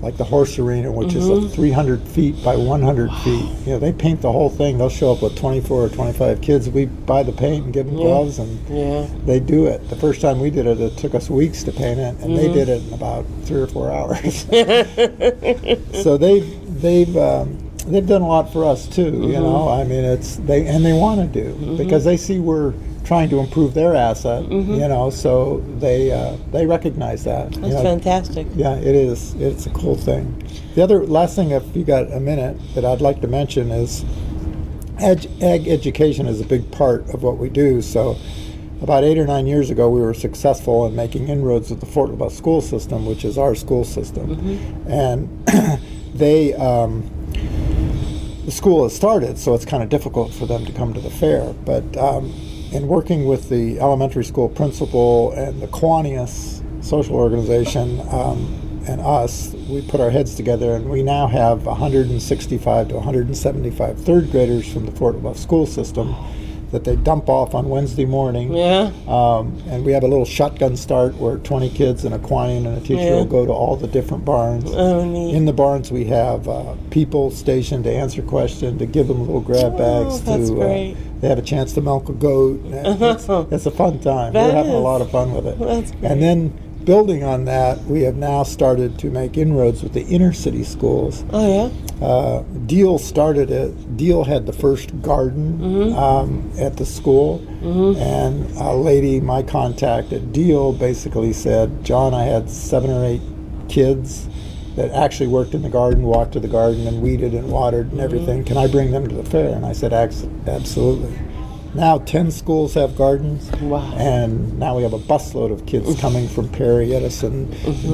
like 0.00 0.16
the 0.16 0.24
horse 0.24 0.58
arena, 0.58 0.92
which 0.92 1.14
is 1.14 1.28
a 1.28 1.32
mm-hmm. 1.32 1.48
300 1.48 2.00
feet 2.02 2.42
by 2.44 2.56
100 2.56 3.10
feet. 3.24 3.50
You 3.66 3.72
know, 3.72 3.78
they 3.78 3.92
paint 3.92 4.22
the 4.22 4.30
whole 4.30 4.48
thing. 4.48 4.78
They'll 4.78 4.88
show 4.88 5.12
up 5.12 5.22
with 5.22 5.36
24 5.36 5.84
or 5.84 5.88
25 5.88 6.40
kids. 6.40 6.70
We 6.70 6.86
buy 6.86 7.24
the 7.24 7.32
paint 7.32 7.64
and 7.64 7.74
give 7.74 7.86
them 7.86 7.96
gloves, 7.96 8.38
and 8.38 8.58
Yeah. 8.68 9.06
they 9.24 9.40
do 9.40 9.66
it. 9.66 9.88
The 9.90 9.96
first 9.96 10.20
time 10.20 10.38
we 10.38 10.50
did 10.50 10.66
it, 10.66 10.80
it 10.80 10.96
took 10.96 11.14
us 11.14 11.28
weeks 11.28 11.64
to 11.64 11.72
paint 11.72 11.98
it, 11.98 12.14
and 12.20 12.36
they 12.36 12.44
mm-hmm. 12.44 12.54
did 12.54 12.68
it 12.68 12.82
in 12.86 12.94
about 12.94 13.26
three 13.42 13.60
or 13.60 13.66
four 13.66 13.90
hours. 13.90 14.46
so 16.02 16.16
they've 16.16 16.80
they've 16.80 17.16
um, 17.16 17.58
they've 17.86 18.06
done 18.06 18.22
a 18.22 18.28
lot 18.28 18.52
for 18.52 18.64
us 18.64 18.86
too. 18.86 19.02
You 19.02 19.10
mm-hmm. 19.10 19.32
know, 19.32 19.68
I 19.68 19.84
mean, 19.84 20.04
it's 20.04 20.36
they 20.36 20.66
and 20.66 20.84
they 20.84 20.92
want 20.92 21.20
to 21.32 21.42
do 21.42 21.76
because 21.76 22.04
they 22.04 22.16
see 22.16 22.38
we're 22.38 22.72
trying 23.08 23.30
to 23.30 23.38
improve 23.38 23.72
their 23.72 23.96
asset. 23.96 24.44
You 24.52 24.86
know, 24.86 25.08
so 25.08 25.64
they 25.78 26.12
uh, 26.12 26.36
they 26.52 26.66
recognize 26.66 27.24
that. 27.24 27.56
you 27.56 27.62
That's 27.62 27.74
know. 27.74 27.82
fantastic. 27.82 28.46
Yeah, 28.54 28.76
it 28.76 28.94
is. 28.94 29.34
It's 29.36 29.64
a 29.66 29.70
cool 29.70 29.96
thing. 29.96 30.46
The 30.74 30.82
other 30.82 31.06
last 31.06 31.34
thing, 31.34 31.50
if 31.50 31.64
you 31.74 31.84
got 31.84 32.12
a 32.12 32.20
minute, 32.20 32.58
that 32.74 32.84
I'd 32.84 33.00
like 33.00 33.22
to 33.22 33.26
mention 33.26 33.70
is 33.70 34.04
ed- 35.00 35.26
ag 35.40 35.66
education 35.66 36.26
is 36.26 36.42
a 36.42 36.44
big 36.44 36.70
part 36.70 37.08
of 37.14 37.22
what 37.22 37.38
we 37.38 37.48
do. 37.48 37.80
So, 37.80 38.16
about 38.82 39.04
eight 39.04 39.16
or 39.16 39.26
nine 39.26 39.46
years 39.46 39.70
ago, 39.70 39.88
we 39.88 40.02
were 40.02 40.12
successful 40.12 40.84
in 40.86 40.94
making 40.94 41.28
inroads 41.28 41.70
with 41.70 41.80
the 41.80 41.86
Fort 41.86 42.10
LeBoeuf 42.10 42.32
school 42.32 42.60
system, 42.60 43.06
which 43.06 43.24
is 43.24 43.38
our 43.38 43.54
school 43.54 43.84
system, 43.84 44.38
and 44.86 45.46
they. 46.14 46.52
Um, 46.54 47.10
the 48.44 48.52
school 48.52 48.82
has 48.84 48.96
started, 48.96 49.38
so 49.38 49.52
it's 49.52 49.66
kind 49.66 49.82
of 49.82 49.90
difficult 49.90 50.32
for 50.32 50.46
them 50.46 50.64
to 50.64 50.72
come 50.72 50.94
to 50.94 51.00
the 51.02 51.10
fair. 51.10 51.52
But 51.66 51.84
um, 51.98 52.32
in 52.72 52.86
working 52.88 53.26
with 53.26 53.48
the 53.48 53.78
elementary 53.80 54.24
school 54.24 54.48
principal 54.48 55.32
and 55.32 55.60
the 55.60 55.66
Kiwanis 55.68 56.62
social 56.84 57.16
organization 57.16 58.00
um, 58.10 58.64
and 58.86 59.00
us, 59.02 59.52
we 59.68 59.82
put 59.82 60.00
our 60.00 60.08
heads 60.10 60.34
together, 60.34 60.74
and 60.74 60.88
we 60.88 61.02
now 61.02 61.26
have 61.26 61.66
165 61.66 62.88
to 62.88 62.94
175 62.94 64.00
third 64.00 64.30
graders 64.30 64.72
from 64.72 64.86
the 64.86 64.92
Fort 64.92 65.16
LeBoeuf 65.16 65.36
school 65.36 65.66
system 65.66 66.14
that 66.70 66.84
they 66.84 66.96
dump 66.96 67.28
off 67.30 67.54
on 67.54 67.68
Wednesday 67.68 68.04
morning. 68.04 68.54
Yeah. 68.54 68.90
Um, 69.06 69.58
and 69.68 69.84
we 69.86 69.92
have 69.92 70.02
a 70.04 70.06
little 70.06 70.26
shotgun 70.26 70.76
start 70.76 71.14
where 71.16 71.36
20 71.38 71.70
kids 71.70 72.04
and 72.04 72.14
a 72.14 72.18
quine 72.18 72.66
and 72.66 72.76
a 72.76 72.80
teacher 72.80 73.00
Yeah. 73.02 73.14
will 73.16 73.24
go 73.24 73.46
to 73.46 73.52
all 73.52 73.74
the 73.76 73.86
different 73.86 74.24
barns. 74.26 74.70
Oh, 74.74 75.02
neat. 75.04 75.34
In 75.34 75.46
the 75.46 75.52
barns, 75.54 75.90
we 75.90 76.04
have 76.06 76.46
uh, 76.46 76.74
people 76.90 77.30
stationed 77.30 77.84
to 77.84 77.90
answer 77.92 78.20
questions, 78.20 78.78
to 78.80 78.86
give 78.86 79.08
them 79.08 79.20
little 79.20 79.40
grab 79.40 79.74
Oh, 79.76 80.04
bags. 80.04 80.20
that's 80.22 80.48
to 80.50 80.54
great. 80.56 80.92
Uh, 80.92 80.96
they 81.20 81.28
have 81.28 81.38
a 81.38 81.42
chance 81.42 81.72
to 81.74 81.80
milk 81.80 82.08
a 82.08 82.12
goat. 82.12 82.60
and 82.64 83.02
It's, 83.02 83.26
it's 83.28 83.66
a 83.66 83.70
fun 83.70 83.98
time. 84.00 84.32
That 84.32 84.46
We're 84.46 84.52
having 84.52 84.72
a 84.72 84.78
lot 84.78 85.00
of 85.00 85.10
fun 85.10 85.32
with 85.34 85.46
it. 85.46 85.58
And 86.02 86.22
then 86.22 86.52
building 86.84 87.22
on 87.24 87.44
that, 87.46 87.82
we 87.84 88.02
have 88.02 88.16
now 88.16 88.42
started 88.44 88.98
to 89.00 89.10
make 89.10 89.36
inroads 89.36 89.82
with 89.82 89.92
the 89.92 90.02
inner 90.06 90.32
city 90.32 90.64
schools. 90.64 91.24
oh, 91.30 91.46
yeah. 91.48 91.70
Uh, 92.06 92.44
Diehl 92.68 93.00
started 93.00 93.50
it. 93.50 93.96
Diehl 93.96 94.24
had 94.24 94.46
the 94.46 94.52
first 94.52 95.02
garden 95.02 95.58
Mm-hmm. 95.58 95.98
um, 95.98 96.50
at 96.56 96.76
the 96.76 96.86
school, 96.86 97.44
and 97.60 98.48
a 98.56 98.72
lady, 98.72 99.20
my 99.20 99.42
contact 99.42 100.12
at 100.12 100.22
Diehl, 100.32 100.78
basically 100.78 101.32
said, 101.32 101.84
"John, 101.84 102.14
I 102.14 102.22
had 102.22 102.48
seven 102.48 102.90
or 102.90 103.04
eight 103.04 103.20
kids 103.68 104.28
that 104.78 104.90
actually 104.92 105.26
worked 105.26 105.54
in 105.54 105.62
the 105.62 105.68
garden, 105.68 106.02
walked 106.04 106.32
to 106.32 106.40
the 106.40 106.48
garden, 106.48 106.86
and 106.86 107.02
weeded 107.02 107.34
and 107.34 107.50
watered 107.50 107.86
Mm-hmm. 107.88 107.98
and 107.98 108.00
everything. 108.00 108.44
Can 108.44 108.56
I 108.56 108.66
bring 108.66 108.90
them 108.92 109.06
to 109.08 109.14
the 109.14 109.24
fair?" 109.24 109.54
And 109.54 109.66
I 109.66 109.72
said, 109.72 109.92
"Absolutely." 109.92 111.12
Now 111.74 111.98
ten 111.98 112.30
schools 112.30 112.72
have 112.74 112.96
gardens, 112.96 113.50
Wow. 113.60 113.92
and 113.98 114.58
now 114.58 114.74
we 114.76 114.82
have 114.84 114.94
a 114.94 114.98
busload 114.98 115.52
of 115.52 115.66
kids 115.66 116.00
coming 116.00 116.26
from 116.26 116.48
Perry, 116.48 116.94
Edison, 116.94 117.46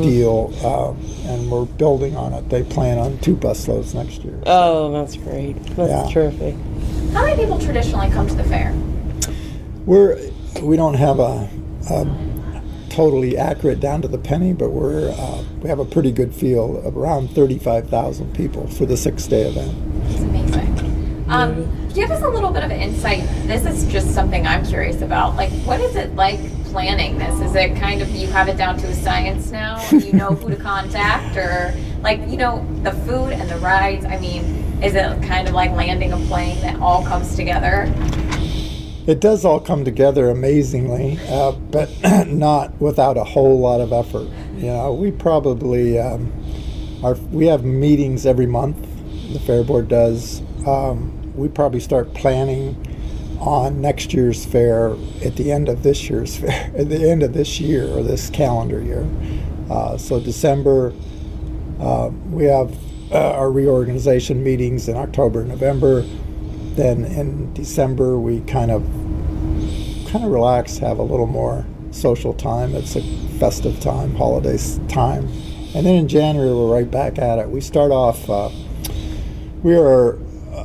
Diehl, 0.05 0.53
um, 0.65 0.97
and 1.27 1.51
we're 1.51 1.65
building 1.65 2.17
on 2.17 2.33
it. 2.35 2.49
They 2.49 2.63
plan 2.63 2.99
on 2.99 3.19
two 3.19 3.35
busloads 3.35 3.93
next 3.95 4.23
year. 4.23 4.39
Oh, 4.47 4.93
that's 4.93 5.17
great. 5.17 5.55
That's 5.75 5.91
Yeah. 5.91 6.13
terrific. 6.13 6.55
How 7.13 7.25
many 7.25 7.37
people 7.43 7.59
traditionally 7.59 8.11
come 8.11 8.29
to 8.29 8.35
the 8.35 8.45
fair? 8.45 8.73
We're 9.87 10.19
we 10.63 10.77
don't 10.77 10.95
have 10.95 11.19
a, 11.19 11.49
a 11.91 12.05
totally 12.95 13.37
accurate 13.37 13.81
down 13.81 14.03
to 14.03 14.09
the 14.09 14.19
penny, 14.19 14.53
but 14.53 14.71
we're 14.71 15.11
uh, 15.11 15.45
we 15.61 15.69
have 15.69 15.81
a 15.81 15.85
pretty 15.85 16.13
good 16.13 16.33
feel 16.33 16.79
of 16.87 16.97
around 16.97 17.31
thirty 17.31 17.59
five 17.59 17.89
thousand 17.89 18.35
people 18.35 18.69
for 18.69 18.87
the 18.87 18.97
six 18.97 19.27
day 19.27 19.49
event. 19.49 19.77
It's 20.11 20.21
amazing. 20.21 21.25
Um, 21.29 21.89
give 21.93 22.11
us 22.11 22.23
a 22.23 22.29
little 22.29 22.51
bit 22.51 22.63
of 22.63 22.71
insight. 22.71 23.27
This 23.47 23.65
is 23.67 23.91
just 23.91 24.15
something 24.15 24.47
I'm 24.47 24.65
curious 24.65 25.01
about. 25.01 25.35
Like, 25.37 25.51
what 25.65 25.81
is 25.81 25.97
it 25.97 26.15
like 26.15 26.39
planning 26.67 27.19
this? 27.19 27.41
Is 27.41 27.55
it 27.57 27.77
kind 27.77 28.01
of 28.01 28.11
you 28.11 28.29
have 28.29 28.49
it 28.49 28.57
down 28.57 28.77
to 28.79 28.87
a 28.87 28.95
science 28.95 29.51
now? 29.51 29.85
You 29.91 30.13
know 30.13 30.35
who 30.35 30.51
to 30.51 30.57
contact, 30.57 31.37
or 31.37 31.75
like 32.03 32.21
you 32.29 32.37
know 32.37 32.65
the 32.83 32.93
food 32.93 33.33
and 33.33 33.51
the 33.51 33.57
rides. 33.59 34.05
I 34.05 34.21
mean, 34.21 34.45
is 34.83 34.95
it 34.95 35.23
kind 35.25 35.49
of 35.49 35.55
like 35.55 35.73
landing 35.73 36.13
a 36.13 36.19
plane 36.29 36.61
that 36.61 36.81
all 36.81 37.05
comes 37.05 37.35
together? 37.35 37.93
It 39.07 39.21
does 39.21 39.45
all 39.45 39.61
come 39.61 39.85
together 39.85 40.31
amazingly, 40.31 41.19
uh, 41.29 41.53
but 41.53 41.91
not 42.27 42.81
without 42.81 43.19
a 43.19 43.25
whole 43.25 43.61
lot 43.61 43.81
of 43.83 43.93
effort. 43.93 44.29
You 44.57 44.69
know, 44.69 44.95
we 44.95 45.11
probably 45.11 45.99
um, 45.99 46.33
our 47.03 47.15
we 47.15 47.47
have 47.47 47.65
meetings 47.65 48.25
every 48.25 48.47
month. 48.47 48.79
The 49.33 49.41
fair 49.41 49.63
board 49.63 49.89
does. 49.89 50.41
Um, 50.67 51.33
we 51.35 51.49
probably 51.49 51.81
start 51.81 52.15
planning 52.15 52.81
on 53.41 53.83
next 53.83 54.15
year's 54.15 54.47
fair 54.47 54.97
at 55.23 55.37
the 55.37 55.53
end 55.53 55.69
of 55.69 55.83
this 55.83 56.09
year's 56.09 56.37
fair, 56.39 56.73
at 56.75 56.89
the 56.89 57.11
end 57.11 57.23
of 57.23 57.35
this 57.35 57.61
year 57.61 57.87
or 57.89 58.03
this 58.03 58.31
calendar 58.31 58.81
year. 58.81 59.07
Uh, 59.69 59.99
so 59.99 60.19
December, 60.19 60.95
uh, 61.79 62.09
we 62.31 62.45
have 62.45 62.75
uh, 63.13 63.33
our 63.33 63.51
reorganization 63.51 64.43
meetings 64.43 64.89
in 64.89 64.97
October, 64.97 65.45
November. 65.45 66.07
Then 66.75 67.05
in 67.05 67.53
December, 67.55 68.19
we 68.19 68.41
kind 68.41 68.71
of 68.71 68.83
kind 70.11 70.25
of 70.25 70.31
relax, 70.31 70.79
have 70.79 70.99
a 70.99 71.03
little 71.03 71.27
more 71.27 71.65
social 71.91 72.35
time. 72.35 72.75
It's 72.75 72.97
a 72.97 73.03
festive 73.39 73.81
time, 73.81 74.15
holidays 74.15 74.81
time, 74.89 75.29
and 75.75 75.87
then 75.87 75.97
in 75.97 76.09
January 76.09 76.53
we're 76.53 76.73
right 76.73 76.91
back 76.91 77.19
at 77.19 77.39
it. 77.39 77.49
We 77.49 77.61
start 77.61 77.91
off. 77.91 78.29
Uh, 78.29 78.51
we 79.63 79.75
are 79.77 80.19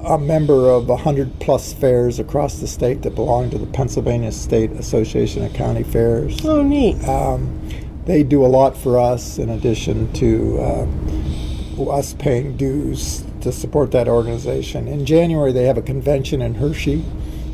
a 0.06 0.18
member 0.18 0.70
of 0.70 0.88
100 0.88 1.40
plus 1.40 1.74
fairs 1.74 2.20
across 2.20 2.60
the 2.60 2.68
state 2.68 3.02
that 3.04 3.16
belong 3.16 3.50
to 3.50 3.58
the 3.58 3.66
Pennsylvania 3.68 4.32
State 4.32 4.72
Association 4.72 5.44
of 5.44 5.54
County 5.54 5.84
Fairs. 5.84 6.44
Oh, 6.46 6.62
neat. 6.62 7.04
Um, 7.08 7.60
they 8.06 8.24
do 8.24 8.46
a 8.46 8.48
lot 8.48 8.78
for 8.78 9.00
us 9.00 9.38
in 9.38 9.50
addition 9.50 10.12
to 10.14 10.60
uh, 10.60 11.90
us 11.92 12.14
paying 12.14 12.58
dues 12.58 13.24
to 13.42 13.52
support 13.52 13.92
that 13.92 14.08
organization. 14.08 14.88
In 14.88 15.06
January, 15.06 15.52
they 15.52 15.66
have 15.66 15.78
a 15.78 15.82
convention 15.82 16.42
in 16.42 16.56
Hershey. 16.56 17.04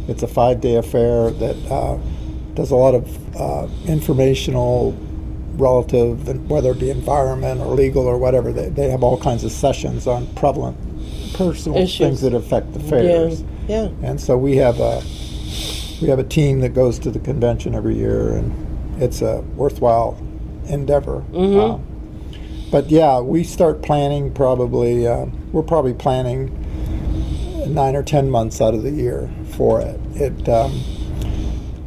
It's 0.08 0.24
a 0.24 0.28
five 0.28 0.62
day 0.62 0.76
affair 0.76 1.32
that 1.32 1.56
uh, 1.72 1.98
does 2.54 2.72
a 2.72 2.76
lot 2.76 2.96
of 2.96 3.36
uh, 3.36 3.68
informational 3.88 4.94
relative, 5.58 6.50
whether 6.50 6.72
it 6.72 6.80
be 6.80 6.90
environment 6.90 7.62
or 7.62 7.74
legal 7.76 8.06
or 8.06 8.18
whatever. 8.18 8.52
They, 8.52 8.70
they 8.70 8.90
have 8.90 9.04
all 9.04 9.18
kinds 9.18 9.44
of 9.44 9.52
sessions 9.52 10.06
on 10.08 10.28
prevalent 10.36 10.78
personal 11.34 11.78
Issues. 11.78 11.98
things 11.98 12.22
that 12.22 12.34
affect 12.34 12.74
the 12.74 12.80
fairs. 12.80 13.42
Yeah. 13.42 13.48
Yeah. 13.68 13.90
And 14.04 14.20
so 14.22 14.38
we 14.38 14.58
have 14.58 14.80
a 14.80 15.02
we 16.02 16.08
have 16.10 16.20
a 16.20 16.24
team 16.24 16.60
that 16.60 16.70
goes 16.74 17.00
to 17.00 17.10
the 17.10 17.20
convention 17.20 17.74
every 17.74 17.96
year, 17.96 18.34
and 18.34 19.02
it's 19.02 19.22
a 19.22 19.42
worthwhile 19.56 20.18
endeavor. 20.68 21.24
Mhm. 21.32 21.74
Um, 21.74 21.86
but 22.76 22.92
yeah, 22.92 23.22
we 23.22 23.42
start 23.42 23.82
planning 23.82 24.34
probably. 24.34 25.08
Uh, 25.08 25.28
we're 25.54 25.64
probably 25.64 25.94
planning 25.94 26.52
nine 27.74 27.96
or 27.96 28.04
ten 28.04 28.30
months 28.30 28.60
out 28.60 28.74
of 28.74 28.84
the 28.84 28.92
year 28.92 29.30
for 29.52 29.80
it. 29.80 29.98
It. 30.16 30.50
Um, 30.50 30.84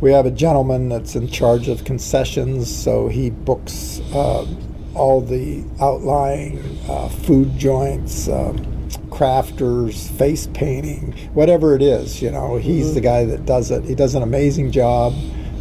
we 0.01 0.13
have 0.13 0.25
a 0.25 0.31
gentleman 0.31 0.89
that's 0.89 1.15
in 1.15 1.29
charge 1.29 1.69
of 1.69 1.85
concessions, 1.85 2.75
so 2.75 3.09
he 3.09 3.29
books 3.29 4.01
uh, 4.15 4.47
all 4.95 5.21
the 5.21 5.63
outlying 5.79 6.59
uh, 6.89 7.11
food 7.11 7.59
joints, 7.59 8.27
um, 8.27 8.57
crafters, 9.11 10.11
face 10.13 10.47
painting, 10.55 11.13
whatever 11.35 11.75
it 11.75 11.83
is. 11.83 12.23
You 12.23 12.31
know, 12.31 12.57
he's 12.57 12.95
the 12.95 13.03
guy 13.03 13.27
that 13.27 13.45
does 13.45 13.71
it. 13.71 13.85
He 13.85 13.95
does 13.95 14.15
an 14.15 14.23
amazing 14.23 14.73
job. 14.73 15.13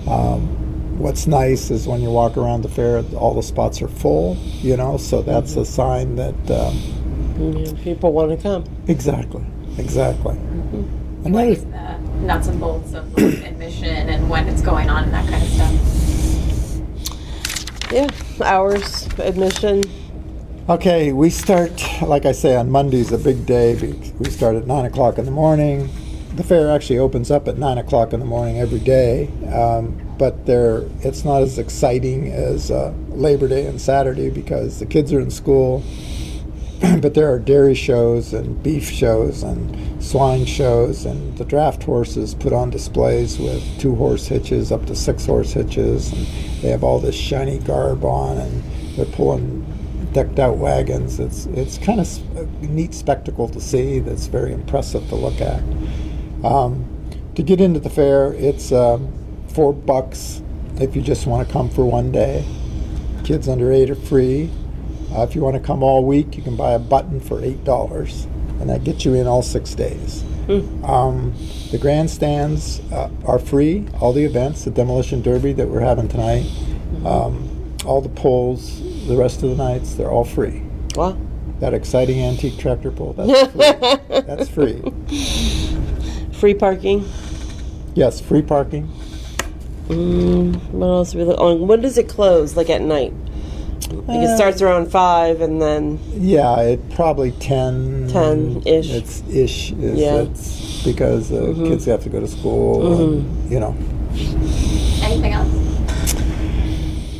Um, 0.07 0.66
what's 0.97 1.27
nice 1.27 1.69
is 1.71 1.88
when 1.88 2.01
you 2.01 2.10
walk 2.10 2.38
around 2.38 2.62
the 2.63 2.69
fair, 2.69 3.03
all 3.15 3.33
the 3.33 3.43
spots 3.43 3.81
are 3.81 3.88
full. 3.88 4.36
You 4.62 4.77
know, 4.77 4.97
so 4.97 5.21
that's 5.21 5.55
a 5.55 5.65
sign 5.65 6.15
that 6.15 6.36
um, 6.51 6.77
Yeah, 7.55 7.71
People 7.83 8.13
want 8.13 8.31
to 8.31 8.38
come. 8.38 8.63
exactly, 8.88 9.43
exactly. 9.77 10.36
What 10.36 11.25
Another 11.25 11.49
is 11.51 11.63
the 11.65 11.97
nuts 12.21 12.47
and 12.47 12.60
bolts 12.60 12.93
of 12.93 13.13
like, 13.17 13.43
admission 13.45 14.10
and 14.10 14.29
when 14.29 14.47
it's 14.47 14.62
going 14.62 14.89
on 14.89 15.03
and 15.05 15.13
that 15.13 15.27
kind 15.29 15.43
of 15.43 15.49
stuff? 15.49 15.73
Yeah. 17.91 18.10
Hours, 18.45 19.07
admission. 19.19 19.83
Okay, 20.69 21.13
we 21.13 21.29
start, 21.29 21.81
like 22.01 22.25
I 22.25 22.33
say, 22.33 22.55
on 22.57 22.69
Monday's 22.69 23.12
a 23.13 23.17
big 23.17 23.45
day. 23.45 23.75
We- 23.75 24.13
We 24.19 24.29
start 24.29 24.55
at 24.55 24.65
9 24.67 24.86
o'clock 24.86 25.17
in 25.17 25.25
the 25.25 25.31
morning. 25.31 25.89
The 26.36 26.43
fair 26.43 26.69
actually 26.71 26.99
opens 26.99 27.31
up 27.31 27.47
at 27.47 27.57
9 27.57 27.77
o'clock 27.77 28.12
in 28.13 28.19
the 28.19 28.25
morning 28.25 28.60
every 28.60 28.79
day, 28.79 29.29
um, 29.53 29.95
but 30.17 30.45
there, 30.45 30.84
it's 31.01 31.23
not 31.23 31.41
as 31.41 31.58
exciting 31.60 32.32
as 32.32 32.71
uh, 32.71 32.93
Labor 33.10 33.47
Day 33.47 33.65
and 33.65 33.80
Saturday 33.80 34.30
because 34.30 34.80
the 34.80 34.86
kids 34.86 35.13
are 35.13 35.19
in 35.19 35.32
school. 35.32 35.84
but 37.01 37.15
there 37.15 37.32
are 37.32 37.39
dairy 37.39 37.73
shows 37.73 38.34
and 38.34 38.62
beef 38.62 38.89
shows 38.89 39.41
and 39.41 40.03
swine 40.03 40.45
shows, 40.45 41.06
and 41.06 41.36
the 41.38 41.45
draft 41.45 41.84
horses 41.84 42.36
put 42.36 42.53
on 42.53 42.69
displays 42.69 43.39
with 43.39 43.63
two 43.80 43.95
horse 43.95 44.27
hitches 44.27 44.71
up 44.71 44.86
to 44.86 44.95
six 44.95 45.25
horse 45.25 45.53
hitches, 45.53 46.12
and 46.13 46.27
they 46.62 46.69
have 46.69 46.84
all 46.84 46.99
this 46.99 47.15
shiny 47.15 47.58
garb 47.60 48.06
on, 48.06 48.38
and 48.38 48.63
they're 48.95 49.06
pulling 49.06 49.65
decked 50.13 50.39
out 50.39 50.58
wagons. 50.58 51.19
It's 51.19 51.47
it's 51.47 51.77
kind 51.80 51.99
of 51.99 52.38
a 52.38 52.45
neat 52.67 52.93
spectacle 52.93 53.49
to 53.49 53.60
see. 53.60 53.99
That's 53.99 54.27
very 54.27 54.53
impressive 54.53 55.08
to 55.10 55.15
look 55.15 55.41
at. 55.41 55.62
Um, 56.43 56.86
to 57.36 57.43
get 57.43 57.60
into 57.60 57.80
the 57.80 57.89
fair, 57.89 58.34
it's 58.34 58.71
um, 58.71 59.12
four 59.58 59.74
bucks 59.74 60.43
if 60.80 60.96
you 60.96 61.02
just 61.02 61.26
want 61.26 61.46
to 61.48 61.52
come 61.52 61.67
for 61.67 61.84
one 61.84 62.12
day. 62.12 62.46
Kids 63.24 63.50
under 63.50 63.72
eight 63.72 63.89
are 63.89 63.96
free. 63.96 64.52
Uh, 65.12 65.24
if 65.24 65.34
you 65.34 65.41
want 65.41 65.56
to 65.56 65.60
come 65.60 65.82
all 65.82 66.06
week, 66.06 66.38
you 66.38 66.43
can 66.43 66.56
buy 66.56 66.74
a 66.74 66.80
button 66.80 67.20
for 67.20 67.43
eight 67.43 67.63
dollars, 67.63 68.26
and 68.60 68.70
that 68.70 68.84
gets 68.84 69.04
you 69.04 69.15
in 69.15 69.26
all 69.26 69.41
six 69.41 69.74
days. 69.74 70.24
Um, 70.84 71.34
the 71.72 71.80
grandstands 71.80 72.82
uh, 72.91 73.10
are 73.26 73.39
free. 73.39 73.88
All 74.00 74.13
the 74.13 74.24
events, 74.24 74.63
the 74.63 74.70
demolition 74.70 75.24
derby 75.24 75.54
that 75.54 75.67
we're 75.67 75.80
having 75.80 76.08
tonight, 76.08 76.46
um, 77.04 77.76
all 77.84 78.00
the 78.00 78.10
pulls, 78.10 78.80
the 79.08 79.17
rest 79.17 79.41
of 79.41 79.50
the 79.50 79.56
nights, 79.56 79.96
they're 79.96 80.12
all 80.12 80.24
free. 80.24 80.62
Wow. 80.96 81.17
That 81.62 81.74
exciting 81.74 82.22
antique 82.22 82.60
tractor 82.60 82.91
pull, 82.91 83.13
that's 83.13 83.52
free. 83.52 84.22
that's 84.22 84.50
free. 84.50 86.30
Free 86.39 86.54
parking. 86.54 87.10
Yes, 87.96 88.22
free 88.22 88.43
parking. 88.43 88.88
Mm, 89.88 90.71
what 90.71 90.88
else? 90.88 91.15
Are 91.15 91.17
we 91.19 91.23
look- 91.23 91.38
oh, 91.39 91.56
when 91.56 91.82
does 91.82 91.97
it 91.97 92.08
close? 92.10 92.56
Like 92.56 92.69
at 92.69 92.82
night? 92.82 93.13
Like 94.08 94.19
it 94.21 94.36
starts 94.36 94.62
around 94.62 94.91
five, 94.91 95.39
and 95.39 95.62
then 95.62 96.00
Yeah, 96.13 96.60
it 96.60 96.89
probably 96.91 97.32
10. 97.32 98.10
10-ish. 98.10 98.89
It's 98.91 99.23
ish. 99.30 99.71
Is 99.71 100.00
Yeah. 100.00 100.15
It's 100.23 100.84
because 100.84 101.32
uh, 101.32 101.54
kids 101.56 101.86
have 101.86 102.04
to 102.04 102.10
go 102.10 102.19
to 102.19 102.28
school. 102.28 103.02
And, 103.15 103.52
you 103.52 103.60
know. 103.62 103.76
Anything 105.04 105.34
else? 105.34 105.47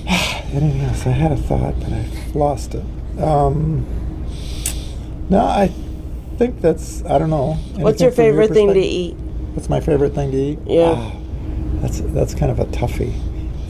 Anything 0.54 0.82
else? 0.82 1.06
I 1.06 1.10
had 1.12 1.32
a 1.32 1.38
thought, 1.38 1.80
but 1.80 1.94
I've 1.94 2.36
lost 2.36 2.76
it. 2.76 2.84
Um, 3.22 3.86
no, 5.30 5.40
I 5.40 5.72
think 6.38 6.60
that's, 6.62 7.04
I 7.06 7.18
don't 7.18 7.30
know. 7.30 7.54
what's 7.76 8.02
your 8.02 8.12
from 8.12 8.16
favorite 8.26 8.52
thing 8.52 8.74
to 8.74 8.80
eat? 8.80 9.14
What's 9.54 9.70
my 9.70 9.80
favorite 9.80 10.14
thing 10.16 10.32
to 10.32 10.38
eat? 10.38 10.60
Yeah. 10.66 10.94
Ah, 10.98 11.16
that's, 11.82 12.00
that's 12.02 12.34
kind 12.34 12.52
of 12.52 12.60
a 12.60 12.66
toughie. 12.66 13.14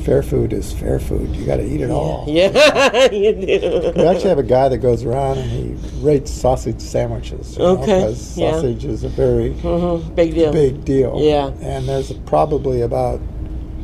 Fair 0.03 0.23
food 0.23 0.53
is 0.53 0.71
fair 0.71 0.99
food. 0.99 1.35
You 1.35 1.45
got 1.45 1.57
to 1.57 1.65
eat 1.65 1.81
it 1.81 1.89
all. 1.91 2.23
Yeah, 2.29 2.47
you 3.11 3.33
do. 3.33 3.91
We 3.93 4.03
actually 4.07 4.29
have 4.29 4.37
a 4.39 4.43
guy 4.43 4.69
that 4.69 4.77
goes 4.77 5.03
around 5.03 5.37
and 5.37 5.49
he 5.51 5.73
rates 6.01 6.31
sausage 6.31 6.79
sandwiches. 6.79 7.59
Okay, 7.59 7.81
Because 7.81 8.37
yeah. 8.37 8.51
sausage 8.53 8.85
is 8.85 9.03
a 9.03 9.09
very 9.09 9.51
Mhm, 9.55 10.15
Big 10.15 10.33
deal. 10.33 10.53
big 10.53 10.85
deal. 10.85 11.15
Yeah. 11.21 11.47
And 11.61 11.89
there's 11.89 12.13
probably 12.25 12.81
about 12.83 13.19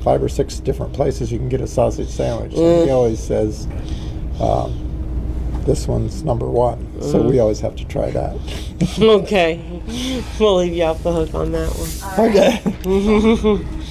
five 0.02 0.24
or 0.24 0.30
six 0.30 0.60
different 0.60 0.94
places 0.94 1.30
you 1.30 1.38
can 1.40 1.50
get 1.50 1.60
a 1.60 1.68
sausage 1.68 2.08
sandwich. 2.10 2.54
Mm. 2.54 2.74
And 2.80 2.86
he 2.86 2.92
always 2.92 3.20
says, 3.22 3.68
um, 4.40 4.80
this 5.66 5.88
one's 5.90 6.24
number 6.24 6.48
one. 6.50 7.02
So 7.02 7.22
Mm. 7.22 7.30
we 7.32 7.40
always 7.40 7.60
have 7.60 7.76
to 7.76 7.86
try 7.86 8.12
that. 8.12 8.38
Okay, 9.00 9.62
we'll 10.40 10.56
leave 10.58 10.74
you 10.74 10.84
off 10.84 11.02
the 11.04 11.12
hook 11.12 11.34
on 11.34 11.52
that 11.54 11.70
one. 11.70 12.30
Right. 12.30 12.62
Okay. 12.66 13.66